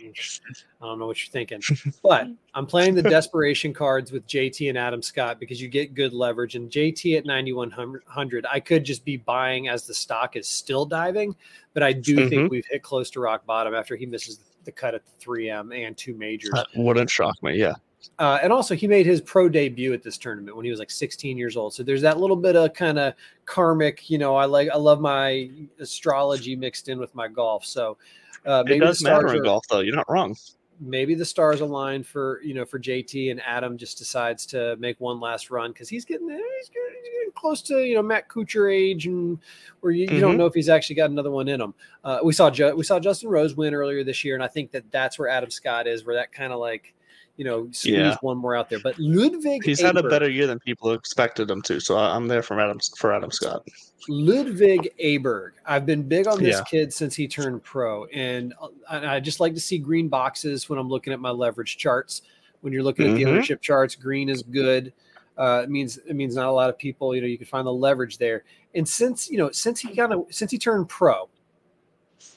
[0.82, 1.62] I don't know what you're thinking.
[2.04, 6.14] But I'm playing the desperation cards with JT and Adam Scott because you get good
[6.14, 10.86] leverage, and JT at 9100, I could just be buying as the stock is still
[10.86, 11.36] diving,
[11.74, 12.47] but I do think mm-hmm.
[12.49, 15.95] we've hit close to rock bottom after he misses the cut at the 3M and
[15.95, 16.51] two majors.
[16.54, 17.56] That wouldn't shock me.
[17.56, 17.74] Yeah.
[18.20, 20.91] Uh, and also, he made his pro debut at this tournament when he was like
[20.91, 21.74] 16 years old.
[21.74, 23.14] So there's that little bit of kind of
[23.45, 24.36] karmic, you know.
[24.36, 25.49] I like, I love my
[25.80, 27.66] astrology mixed in with my golf.
[27.66, 27.97] So
[28.45, 29.80] uh, It does matter in are, golf, though.
[29.80, 30.36] You're not wrong.
[30.80, 34.99] maybe the stars align for you know for JT and Adam just decides to make
[34.99, 38.28] one last run because he's getting he's getting, he's getting close to you know Matt
[38.28, 39.38] Kuchar age and
[39.82, 40.39] where you, you don't Mhm.
[40.39, 41.74] know if he's actually got another one in him.
[42.04, 44.72] Uh, we saw Ju- we saw Justin Rose win earlier this year, and I think
[44.72, 46.93] that that's where Adam Scott is, where that kind of like
[47.38, 48.17] you know squeeze Yeah.
[48.21, 48.79] one more out there.
[48.79, 51.79] But Ludvig He's had a better year than people expected him to.
[51.79, 53.67] So I'm there for Adam for Adam Scott.
[54.09, 55.51] Ludvig Aberg.
[55.65, 56.63] I've been big on this Yeah.
[56.63, 58.53] kid since he turned pro, and
[58.89, 62.21] I, just like to see green boxes when I'm looking at my leverage charts.
[62.61, 63.27] When you're looking at the Mhm.
[63.29, 64.93] ownership charts, green is good.
[65.38, 67.15] Uh, it means it means not a lot of people.
[67.15, 68.43] You know, you can find the leverage there.
[68.75, 71.27] And since you know, since he kind of since he turned pro,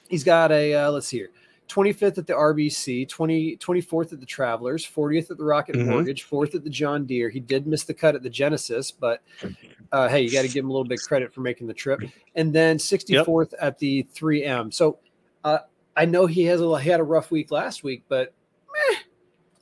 [0.09, 1.31] he's got a uh, let's see here.
[1.69, 5.87] 25th at the RBC, 20, 24th at the Travelers, 40th at the Rocket Mhm.
[5.87, 7.29] Mortgage, 4th at the John Deere.
[7.29, 9.23] He did miss the cut at the Genesis, but
[9.93, 12.01] uh, hey, you got to give him a little bit credit for making the trip.
[12.35, 14.73] And then 64th at the 3M.
[14.73, 14.99] So
[15.45, 15.59] uh,
[15.97, 18.33] I know he has a he had a rough week last week, but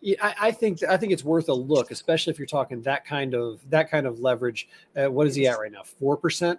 [0.03, 3.07] meh, I, I think I think it's worth a look, especially if you're talking that
[3.07, 4.69] kind of that kind of leverage.
[4.97, 5.83] Uh, what is he at right now?
[5.83, 6.59] Four percent.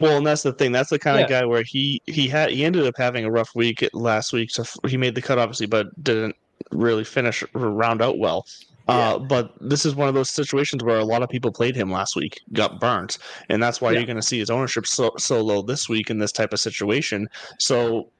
[0.00, 0.72] Well, and that's the thing.
[0.72, 1.24] That's the kind Yeah.
[1.24, 4.50] of guy where he he had he ended up having a rough week last week.
[4.50, 6.36] So he made the cut obviously, but didn't
[6.72, 8.46] really finish or round out well.
[8.86, 11.90] Uh, but this is one of those situations where a lot of people played him
[11.90, 13.16] last week, got burnt,
[13.48, 14.00] and that's why Yeah.
[14.00, 16.60] you're going to see his ownership so so low this week in this type of
[16.60, 17.26] situation.
[17.58, 18.10] So,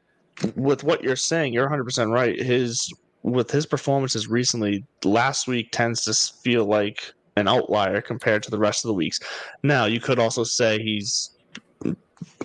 [0.57, 2.41] with what you're saying, you're 100 percent right.
[2.41, 2.91] His
[3.22, 8.59] with his performances recently, last week tends to feel like an outlier compared to the
[8.59, 9.18] rest of the weeks.
[9.62, 11.31] Now, you could also say he's,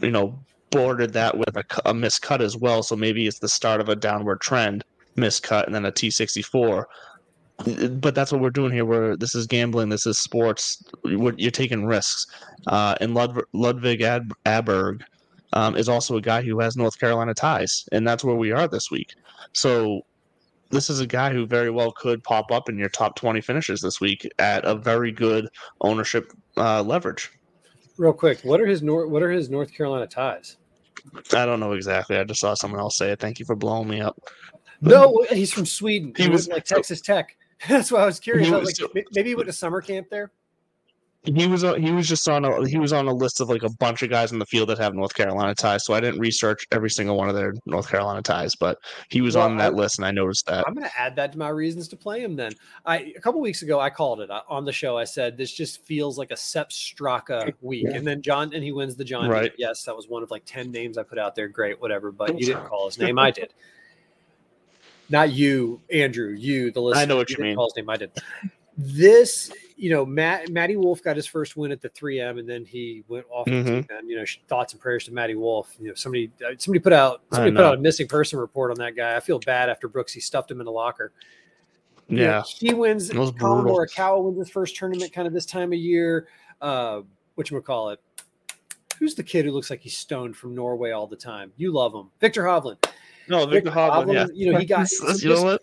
[0.01, 0.37] you know,
[0.71, 2.83] bordered that with a, a miscut as well.
[2.83, 4.83] So maybe it's the start of a downward trend,
[5.17, 6.85] miscut, and then a T64
[7.65, 8.85] but that's what we're doing here.
[8.85, 10.83] Where this is gambling, this is sports.
[11.03, 12.27] You're taking risks.
[12.67, 15.01] Uh, and Lud- Ludvig Ad- Aberg
[15.53, 18.67] um, is also a guy who has North Carolina ties, and that's where we are
[18.67, 19.13] this week.
[19.53, 20.01] So
[20.69, 23.81] this is a guy who very well could pop up in your top 20 finishes
[23.81, 25.49] this week at a very good
[25.81, 27.31] ownership uh, leverage.
[27.99, 30.55] Real quick, what are his North what are his North Carolina ties?
[31.33, 32.15] I don't know exactly.
[32.17, 33.19] I just saw someone else say it.
[33.19, 34.17] Thank you for blowing me up.
[34.79, 36.13] No, he's from Sweden.
[36.15, 37.35] He He, was- was like Texas Tech.
[37.67, 38.47] That's why I was curious.
[38.47, 40.31] He I was was- like, may- maybe he went to summer camp there.
[41.25, 43.63] He was on- he was just on a he was on a list of like
[43.63, 45.83] a bunch of guys in the field that have North Carolina ties.
[45.85, 48.77] So I didn't research every single one of their North Carolina ties, but
[49.09, 50.65] he was Well, on that I- list, and I noticed that.
[50.65, 52.37] I'm going to add that to my reasons to play him.
[52.37, 52.53] Then
[52.85, 54.97] I a couple weeks ago I called it I- on the show.
[54.97, 58.71] I said this just feels like a Sepp Straka week, and then John and he
[58.71, 59.29] wins the John.
[59.29, 59.51] Right.
[59.57, 61.49] Yes, that was one of like ten names I put out there.
[61.49, 62.13] Great, whatever.
[62.13, 63.19] But you didn't call his name.
[63.19, 63.53] I did.
[65.09, 66.29] Not you, Andrew.
[66.29, 67.01] You, the listener.
[67.01, 67.55] I know what you didn't mean.
[67.57, 67.89] Call his name.
[67.89, 68.11] I did.
[68.81, 72.63] This, you know, Matt Matty Wolff got his first win at the 3M, and then
[72.63, 73.43] he went off.
[73.45, 73.87] the Mhm.
[73.87, 74.09] 2M.
[74.09, 75.75] You know, thoughts and prayers to Matty Wolff.
[75.81, 78.77] You know, somebody uh, somebody put out somebody put out a missing person report on
[78.77, 79.17] that guy.
[79.17, 81.11] I feel bad after Brooksy stuffed him in the locker.
[82.07, 83.09] You know, Yeah, he wins.
[83.09, 83.35] Colin.
[83.37, 86.27] Morikawa wins his first tournament kind of this time of year.
[86.61, 87.01] Uh,
[87.35, 87.99] what you call it?
[88.97, 91.51] Who's the kid who looks like he's stoned from Norway all the time?
[91.57, 92.77] You love him, Viktor Hovland.
[93.29, 94.13] No, Viktor Hovland.
[94.13, 94.89] Yeah, You know he got.
[95.21, 95.61] you know what?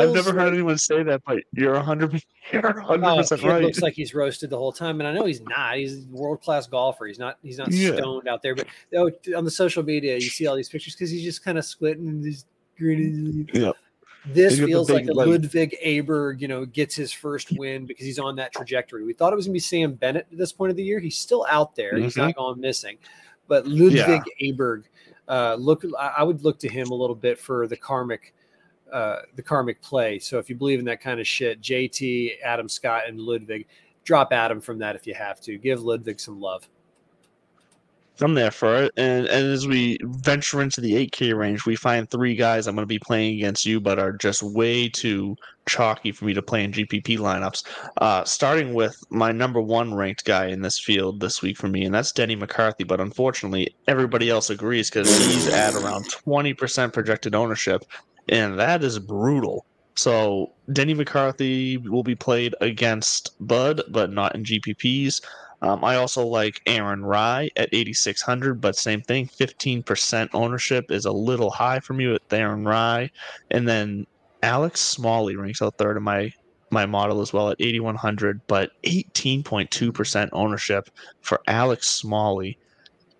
[0.00, 3.40] I've never heard like- anyone say that, but you're hundred you're oh, hundred Oh, percent
[3.40, 3.62] kid right.
[3.62, 5.76] looks like he's roasted the whole time, and I know he's not.
[5.76, 7.06] He's a world class golfer.
[7.06, 7.38] He's not.
[7.42, 7.96] He's not Yeah.
[7.96, 8.54] stoned out there.
[8.54, 11.56] But oh, on the social media, you see all these pictures because he's just kind
[11.56, 12.46] of squinting and just
[12.76, 13.48] grinning.
[13.52, 13.72] Yeah.
[14.26, 15.28] This He's feels like a leg.
[15.28, 19.04] Ludvig Aberg, you know, gets his first win because he's on that trajectory.
[19.04, 20.98] We thought it was going to be Sam Bennett at this point of the year.
[20.98, 21.96] He's still out there.
[21.98, 22.40] He's not mm-hmm.
[22.40, 22.96] gone missing.
[23.48, 24.84] But Ludvig Aberg,
[25.28, 28.34] uh, look, I would look to him a little bit for the karmic,
[28.92, 30.18] uh, the karmic play.
[30.18, 33.66] So if you believe in that kind of shit, JT, Adam Scott, and Ludvig,
[34.04, 35.56] drop Adam from that if you have to.
[35.58, 36.68] Give Ludvig some love.
[38.20, 38.92] I'm there for it.
[38.96, 42.84] And and as we venture into the 8K range, we find three guys I'm going
[42.84, 45.36] to be playing against you, but are just way too
[45.66, 47.64] chalky for me to play in GPP lineups.
[47.98, 51.84] Uh, starting with my number one ranked guy in this field this week for me,
[51.84, 52.84] and that's Denny McCarthy.
[52.84, 57.84] But unfortunately, everybody else agrees because he's at around 20% projected ownership,
[58.28, 59.66] and that is brutal.
[59.96, 65.20] So Denny McCarthy will be played against Bud, but not in GPPs.
[65.62, 71.12] Um, I also like Aaron Rai at 8,600, but same thing, 15% ownership is a
[71.12, 73.10] little high for me with Aaron Rai.
[73.50, 74.06] And then
[74.42, 76.32] Alex Smalley ranks out third in my
[76.70, 80.90] my model as well at 8,100, but 18.2% ownership
[81.20, 82.58] for Alex Smalley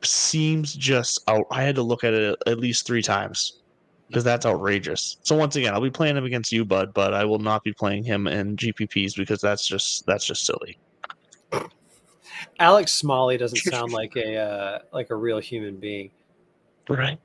[0.02, 1.46] seems just out.
[1.50, 3.60] I had to look at it at least three times
[4.08, 5.16] because that's outrageous.
[5.22, 7.72] So once again, I'll be playing him against you, Bud, but I will not be
[7.72, 10.78] playing him in GPPs because that's just that's just silly.
[12.58, 16.10] Alex Smalley doesn't sound like a uh, like a real human being.
[16.88, 17.18] Right.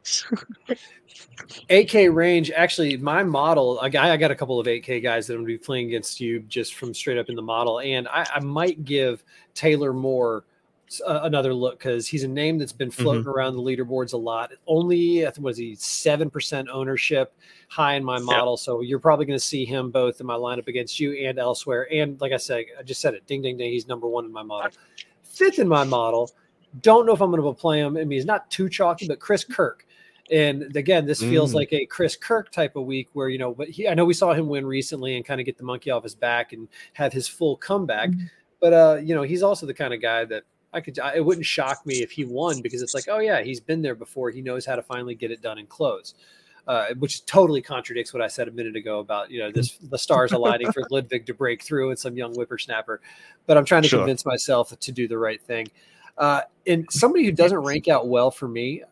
[1.69, 5.33] 8K range, actually, my model, I got, I got a couple of 8K guys that
[5.33, 7.79] I'm going to be playing against you just from straight up in the model.
[7.79, 10.45] And I, I might give Taylor Moore
[11.05, 14.51] uh, another look because he's a name that's been floating around the leaderboards a lot.
[14.65, 17.33] Only, I think, was he 7% ownership
[17.67, 18.57] high in my model.
[18.57, 21.87] So you're probably going to see him both in my lineup against you and elsewhere.
[21.91, 23.71] And like I said, I just said it ding, ding, ding.
[23.71, 24.71] He's number one in my model.
[25.39, 26.31] Fifth in my model.
[26.81, 27.95] Don't know if I'm going to play him.
[27.97, 29.85] I mean, he's not too chalky, but Chris Kirk.
[30.31, 31.55] And again, this feels Mm.
[31.55, 34.13] like a Chris Kirk type of week where, you know, but he, I know we
[34.13, 37.13] saw him win recently and kind of get the monkey off his back and have
[37.13, 38.09] his full comeback.
[38.59, 41.25] But, uh, you know, he's also the kind of guy that I could, I, it
[41.25, 44.29] wouldn't shock me if he won because it's like, oh, yeah, he's been there before.
[44.29, 46.13] He knows how to finally get it done and close.
[46.67, 49.97] Uh, which totally contradicts what I said a minute ago about you know this the
[49.97, 53.01] stars aligning for Ludvig to break through and some young whippersnapper,
[53.47, 53.99] but I'm trying to Sure.
[53.99, 55.67] convince myself to do the right thing.
[56.17, 58.83] Uh, and somebody who doesn't rank out well for me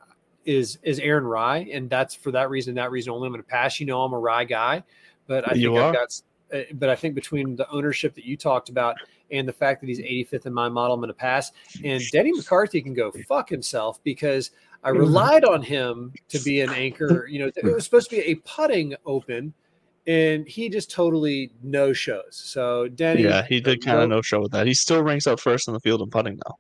[0.46, 3.28] is is Aaron Rai, and that's for that reason, that reason only.
[3.28, 3.80] I'm going to pass.
[3.80, 4.82] You know, I'm a Rai guy,
[5.28, 6.22] but I You think I've got.
[6.54, 8.96] uh, But I think between the ownership that you talked about
[9.30, 11.52] and the fact that he's 85th in my model, I'm going to pass.
[11.84, 14.52] And Denny McCarthy can go fuck himself because
[14.88, 15.00] I Mm-hmm.
[15.00, 17.28] relied on him to be an anchor.
[17.30, 19.54] You know, it was supposed to be a putting open,
[20.08, 22.30] and he just totally no shows.
[22.32, 24.66] So Denny, Yeah, he did kind of no show with that.
[24.66, 26.58] He still ranks out first in the field in putting though.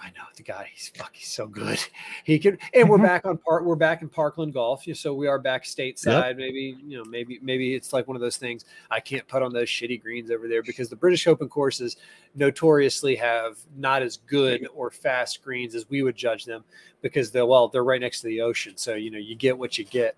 [0.00, 0.70] I know the guy.
[0.72, 1.10] He's fuck.
[1.14, 1.78] He's so good.
[2.24, 3.64] He can, and we're back on part.
[3.64, 6.36] We're back in Parkland Golf, so we are back stateside.
[6.36, 8.64] Maybe you know, maybe maybe it's like one of those things.
[8.90, 11.96] I can't put on those shitty greens over there because the British Open courses
[12.34, 16.64] notoriously have not as good or fast greens as we would judge them
[17.00, 19.78] because they're well, they're right next to the ocean, so you know you get what
[19.78, 20.16] you get.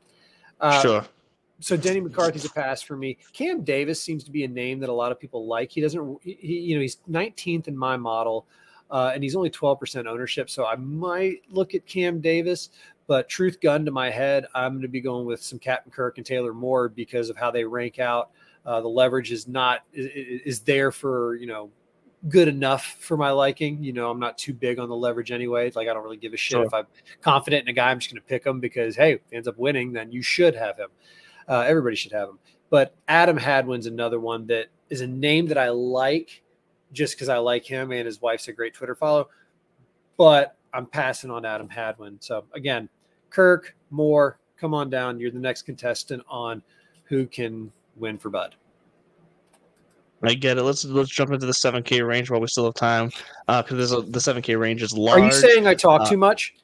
[0.60, 1.04] Uh, sure.
[1.60, 3.16] so Denny McCarthy's a pass for me.
[3.32, 5.70] Cam Davis seems to be a name that a lot of people like.
[5.70, 8.46] He doesn't, he- you know, he's 19th in my model,
[8.90, 10.50] uh, and he's only 12% ownership.
[10.50, 12.70] So I might look at Cam Davis,
[13.06, 16.18] but truth gun to my head, I'm going to be going with some Captain Kirk
[16.18, 18.30] and Taylor Moore because of how they rank out.
[18.66, 20.06] Uh, the leverage is not is,
[20.44, 21.70] is there for you know
[22.28, 23.82] good enough for my liking.
[23.82, 25.70] You know, I'm not too big on the leverage anyway.
[25.74, 26.64] Like I don't really give a shit Sure.
[26.66, 26.86] if I'm
[27.22, 27.90] confident in a guy.
[27.90, 30.22] I'm just going to pick him because hey, if he ends up winning, then you
[30.22, 30.88] should have him.
[31.48, 32.38] Uh, everybody should have him.
[32.68, 36.42] But Adam Hadwin's another one that is a name that I like,
[36.92, 39.28] just because I like him and his wife's a great Twitter follow.
[40.16, 42.18] But I'm passing on Adam Hadwin.
[42.20, 42.88] So again,
[43.30, 45.18] Kirk Moore, come on down.
[45.18, 46.62] You're the next contestant on
[47.04, 48.54] who can win for Bud.
[50.22, 50.62] I get it.
[50.62, 53.10] Let's let's jump into the seven K range while we still have time,
[53.46, 55.20] because uh, the seven K range is large.
[55.20, 56.54] Are you saying I talk uh, too much?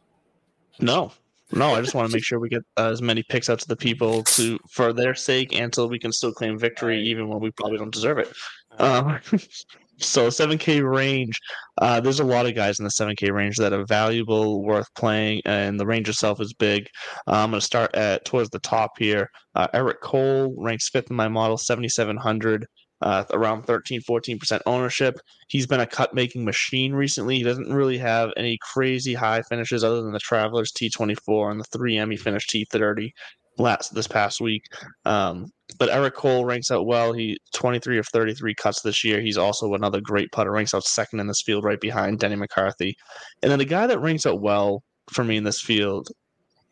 [0.79, 1.11] No,
[1.53, 1.75] no.
[1.75, 3.77] I just want to make sure we get uh, as many picks out to the
[3.77, 7.51] people to for their sake, and so we can still claim victory, even when we
[7.51, 8.31] probably don't deserve it.
[8.79, 9.21] Um,
[9.99, 11.35] so 7K range,
[11.81, 15.43] uh, there's a lot of guys in the 7K range that are valuable, worth playing,
[15.45, 16.87] and the range itself is big.
[17.27, 19.31] Uh, I'm going to start at towards the top here.
[19.55, 22.67] Uh, Eric Cole ranks fifth in my model, 7,700.
[23.03, 25.19] Uh, around 13 14% ownership.
[25.49, 27.37] He's been a cut making machine recently.
[27.37, 31.79] He doesn't really have any crazy high finishes other than the Travelers T24 and the
[31.79, 33.11] 3M he finished T30
[33.59, 34.65] last this past week.
[35.05, 37.13] Um, but Eric Cole ranks out well.
[37.13, 39.21] He 23 of 33 cuts this year.
[39.21, 40.51] He's also another great putter.
[40.53, 42.97] Ranks out second in this field, right behind Denny McCarthy.
[43.43, 46.09] And then the guy that ranks out well for me in this field,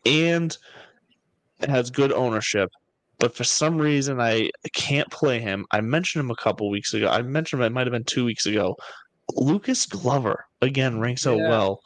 [0.05, 0.55] and
[1.67, 2.69] has good ownership,
[3.19, 5.65] but for some reason I can't play him.
[5.71, 7.07] I mentioned him a couple weeks ago.
[7.09, 7.65] I mentioned him.
[7.67, 8.75] It might have been two weeks ago.
[9.35, 11.49] Lucas Glover again ranks out Yeah.
[11.49, 11.81] well.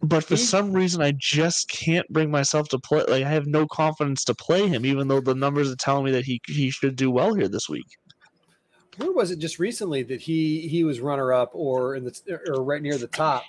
[0.00, 3.04] But for He- some reason, I just can't bring myself to play.
[3.08, 6.12] Like I have no confidence to play him, even though the numbers are telling me
[6.12, 7.86] that he he should do well here this week.
[8.98, 12.62] Where was it just recently that he he was runner up or in the or
[12.62, 13.42] right near the top?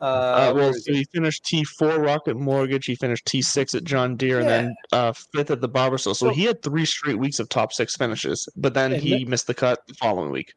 [0.00, 0.98] Uh, Uh, well, so he?
[0.98, 2.86] he finished T four Rocket Mortgage.
[2.86, 6.14] He finished T six at John Deere, and then uh, fifth at the Barbasol.
[6.16, 8.48] So So- he had three straight weeks of top six finishes.
[8.56, 10.54] But then And he missed the cut the following week.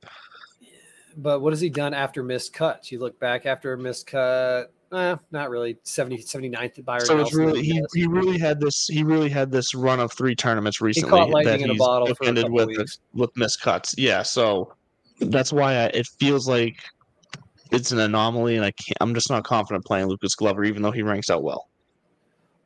[1.17, 2.91] but what has he done after missed cuts?
[2.91, 7.19] You look back after a missed cut, eh, not really 70, 79th at Byron So
[7.19, 7.39] it's Nelson.
[7.39, 11.31] really he, he really had this he really had this run of three tournaments recently
[11.43, 12.99] that in a he's offended with weeks.
[13.13, 13.95] with missed cuts.
[13.97, 14.73] Yeah, so
[15.19, 16.77] that's why I, it feels like
[17.71, 18.97] it's an anomaly, and I can't.
[19.01, 21.67] I'm just not confident playing Lucas Glover, even though he ranks out well.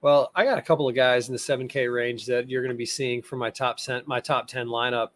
[0.02, 2.78] Well, I got a couple of guys in the 7K range that you're going to
[2.78, 5.10] be seeing from my top cent, my top 10 lineup.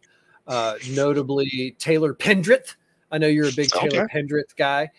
[0.46, 2.74] Uh, notably Taylor Pendrith.
[3.10, 4.90] I know you're a big Taylor Pendrith guy.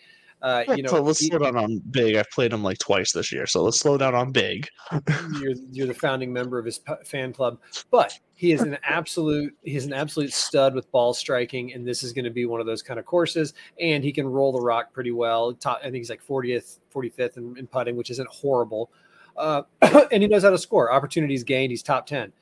[0.46, 2.14] Uh, you know, so let's he- slow down on big.
[2.14, 4.68] I've played him like twice this year, so let's slow down on big.
[5.40, 7.58] you're you're the founding member of his p- fan club,
[7.90, 12.12] but he is an absolute he's an absolute stud with ball striking, and this is
[12.12, 13.54] going to be one of those kind of courses.
[13.80, 15.52] And he can roll the rock pretty well.
[15.54, 18.90] Top, I think he's like 40th, 45th in, in putting, which isn't horrible.
[19.36, 19.62] Uh,
[20.12, 20.92] and he knows how to score.
[20.92, 21.72] Opportunities gained.
[21.72, 22.32] He's top 10.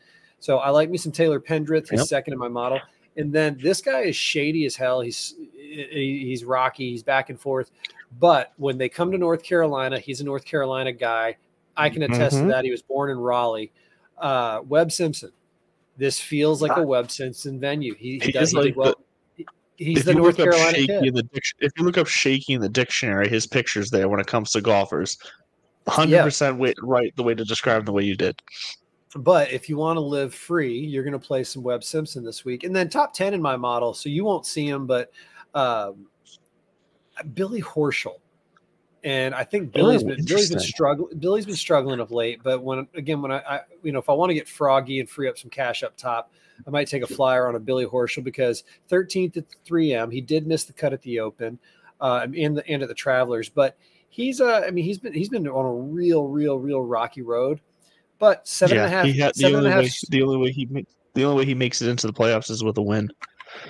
[0.40, 1.88] So I like me some Taylor Pendrith.
[1.88, 2.08] He's Yep.
[2.08, 2.80] second in my model.
[3.16, 5.00] And then this guy is shady as hell.
[5.00, 6.90] He's he's rocky.
[6.90, 7.70] He's back and forth.
[8.18, 11.36] But when they come to North Carolina, he's a North Carolina guy.
[11.76, 12.42] I can attest Mhm.
[12.42, 12.64] to that.
[12.64, 13.72] He was born in Raleigh.
[14.18, 15.32] Uh, Webb Simpson.
[15.96, 17.94] This feels like a Webb Simpson venue.
[17.94, 18.94] He, he He does like well.
[19.36, 19.46] He-
[19.76, 21.04] He's if the you North look up Carolina kid.
[21.06, 21.28] in the
[21.60, 24.60] if you look up shaky in the dictionary, his pictures there when it comes to
[24.60, 25.18] golfers,
[25.88, 28.40] hundred percent right the way to describe him the way you did.
[29.16, 32.44] But if you want to live free, you're going to play some Webb Simpson this
[32.44, 33.94] week, and then top ten in my model.
[33.94, 35.12] So you won't see him, but
[35.54, 36.06] um,
[37.34, 38.16] Billy Horschel,
[39.04, 41.18] and I think Billy's Oh, been Billy's been struggling.
[41.18, 42.40] Billy's been struggling of late.
[42.42, 45.08] But when again, when I, I you know if I want to get froggy and
[45.08, 46.32] free up some cash up top,
[46.66, 50.20] I might take a flyer on a Billy Horschel because 13th at the 3M, he
[50.20, 51.58] did miss the cut at the Open,
[52.00, 53.76] uh, and the and at the Travelers, but.
[54.10, 57.60] He's uh, I mean, he's been he's been on a real, real, real rocky road,
[58.24, 60.22] but seven and a half, he had, the seven and only a half way the
[60.22, 62.78] only way he makes the only way he makes it into the playoffs is with
[62.78, 63.10] a win.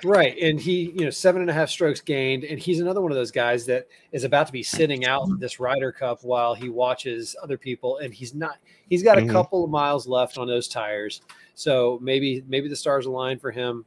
[0.05, 0.38] Right.
[0.40, 2.44] And he, you know, seven and a half strokes gained.
[2.44, 5.59] And he's another one of those guys that is about to be sitting out this
[5.59, 7.98] Ryder Cup while he watches other people.
[7.98, 9.32] And he's not, he's got a Mhm.
[9.32, 11.20] couple of miles left on those tires.
[11.55, 13.84] So maybe, maybe the stars align for him.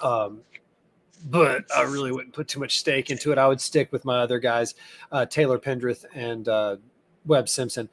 [0.00, 0.42] Um,
[1.26, 3.38] but I really wouldn't put too much stake into it.
[3.38, 4.76] I would stick with my other guys,
[5.12, 6.76] uh, Taylor Pendrith and uh,
[7.26, 7.90] Webb Simpson.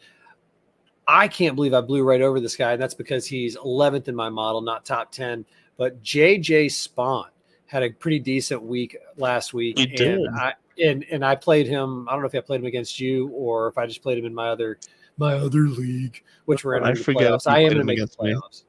[1.07, 2.73] I can't believe I blew right over this guy.
[2.73, 5.45] And that's because he's 11th in my model, not top 10.
[5.77, 7.27] But JJ Spaun
[7.65, 9.79] had a pretty decent week last week.
[9.79, 10.27] He and did.
[10.27, 12.07] I and and I played him.
[12.07, 14.25] I don't know if I played him against you or if I just played him
[14.25, 14.77] in my other
[15.17, 17.47] my other league, which we're in I forget playoffs.
[17.47, 18.63] I am played going to him make the playoffs.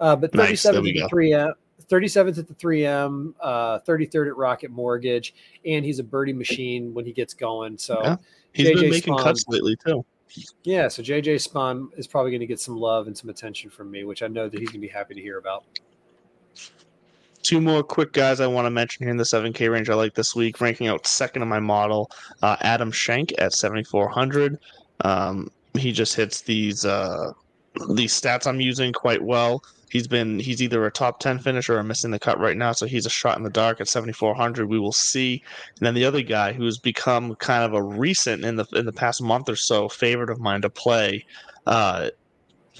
[0.00, 1.52] Uh, but 37th we at the 3M,
[1.90, 5.34] 37th at the 3M, uh, 33rd at Rocket Mortgage,
[5.64, 7.76] and he's a birdie machine when he gets going.
[7.76, 8.16] So Yeah.
[8.52, 9.22] He's JJ been making Spawn.
[9.22, 10.04] cuts lately too.
[10.64, 13.90] Yeah, so JJ Spaun is probably going to get some love and some attention from
[13.90, 15.64] me, which I know that he's going to be happy to hear about.
[17.42, 20.14] Two more quick guys I want to mention here in the 7K range I like
[20.14, 22.10] this week, ranking out second in my model.
[22.42, 24.58] Uh, Adam Schenk at 7,400.
[25.02, 27.32] Um, he just hits these uh,
[27.74, 29.62] the stats I'm using quite well.
[29.90, 32.86] He's been he's either a top ten finisher or missing the cut right now, so
[32.86, 34.68] he's a shot in the dark at 7400.
[34.68, 35.42] We will see.
[35.78, 38.92] And then the other guy who's become kind of a recent in the in the
[38.92, 41.24] past month or so favorite of mine to play
[41.66, 42.10] uh,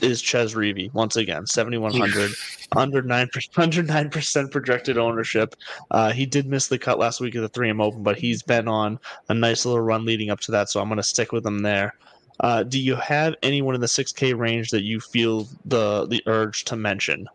[0.00, 2.32] is Chez Reavie once again 7100
[2.76, 5.54] under 9 under 9% projected ownership.
[5.90, 8.68] Uh, he did miss the cut last week of the 3M Open, but he's been
[8.68, 8.98] on
[9.28, 11.61] a nice little run leading up to that, so I'm going to stick with him
[11.61, 11.94] there.
[12.41, 16.64] Uh, do you have anyone in the 6K range that you feel the the urge
[16.64, 17.28] to mention?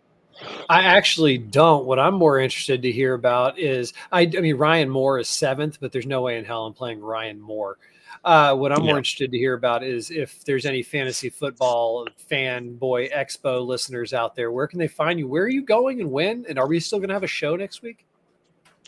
[0.69, 1.85] I actually don't.
[1.85, 5.79] What I'm more interested to hear about is I, I mean Ryan Moore is seventh,
[5.79, 7.77] but there's no way in hell I'm playing Ryan Moore.
[8.23, 8.87] Uh, what I'm Yeah.
[8.87, 14.35] more interested to hear about is if there's any fantasy football fanboy expo listeners out
[14.35, 14.51] there.
[14.51, 15.27] Where can they find you?
[15.27, 16.45] Where are you going and when?
[16.47, 18.05] And are we still going to have a show next week?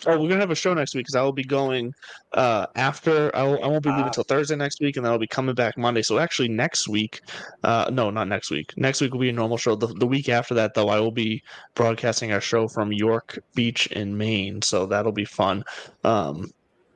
[0.05, 1.93] Oh, we're gonna have a show next week because I will be going
[2.33, 3.35] uh, after.
[3.35, 4.07] I, will, I won't be leaving Ah.
[4.07, 6.01] until Thursday next week, and then I'll be coming back Monday.
[6.01, 7.21] So actually, next week,
[7.63, 8.73] uh, no, not next week.
[8.77, 9.75] Next week will be a normal show.
[9.75, 11.41] The, the week after that, though, I will be
[11.75, 14.61] broadcasting our show from York Beach in Maine.
[14.61, 15.63] So that'll be fun.
[16.03, 16.51] Um,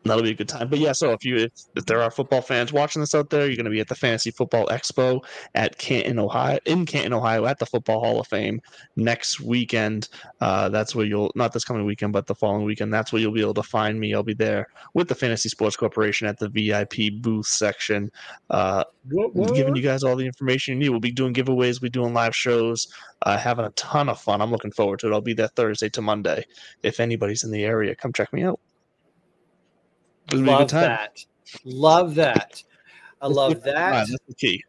[0.05, 0.69] that'll be a good time.
[0.69, 3.55] But yeah, so if you if, there are football fans watching this out there, you're
[3.55, 5.23] going to be at the Fantasy Football Expo
[5.55, 8.61] at Canton, Ohio, in Canton, Ohio, at the Football Hall of Fame
[8.95, 10.09] next weekend.
[10.41, 12.93] Uh, that's where you'll not this coming weekend, but the following weekend.
[12.93, 14.13] That's where you'll be able to find me.
[14.13, 18.11] I'll be there with the Fantasy Sports Corporation at the VIP booth section,
[18.49, 18.83] uh,
[19.53, 20.89] giving you guys all the information you need.
[20.89, 22.87] We'll be doing giveaways, we'll be doing live shows,
[23.23, 24.41] uh, having a ton of fun.
[24.41, 25.13] I'm looking forward to it.
[25.13, 26.45] I'll be there Thursday to Monday.
[26.83, 28.59] If anybody's in the area, come check me out.
[30.18, 30.81] It'll be a good Love time.
[30.83, 31.25] that.
[31.63, 32.63] Love that.
[33.21, 34.07] I love that.
[34.07, 34.63] that's the key.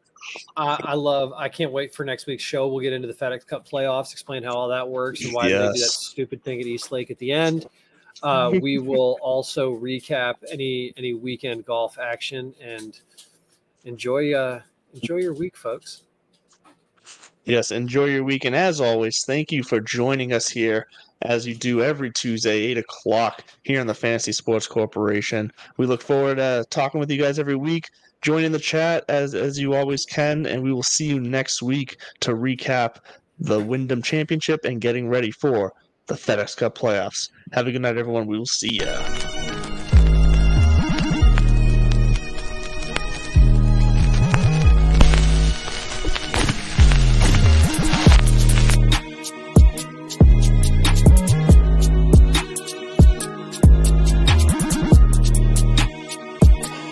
[0.56, 1.32] I, I love.
[1.36, 2.68] I can't wait for next week's show.
[2.68, 5.54] We'll get into the FedEx Cup playoffs, explain how all that works, and why they
[5.54, 7.66] do that stupid thing at East Lake at the end.
[8.22, 13.00] Uh, we will also recap any any weekend golf action and
[13.84, 14.60] enjoy uh,
[14.94, 16.02] enjoy your week, folks.
[17.44, 18.44] Yes, enjoy your week.
[18.44, 20.86] And as always, thank you for joining us here
[21.22, 25.52] as you do every Tuesday, 8 o'clock here on the Fantasy Sports Corporation.
[25.76, 27.88] We look forward to talking with you guys every week.
[28.22, 31.62] Join in the chat as, as you always can, and we will see you next
[31.62, 32.96] week to recap
[33.38, 35.72] the Wyndham Championship and getting ready for
[36.06, 37.30] the FedEx Cup playoffs.
[37.52, 38.26] Have a good night, everyone.
[38.26, 39.39] We will see ya.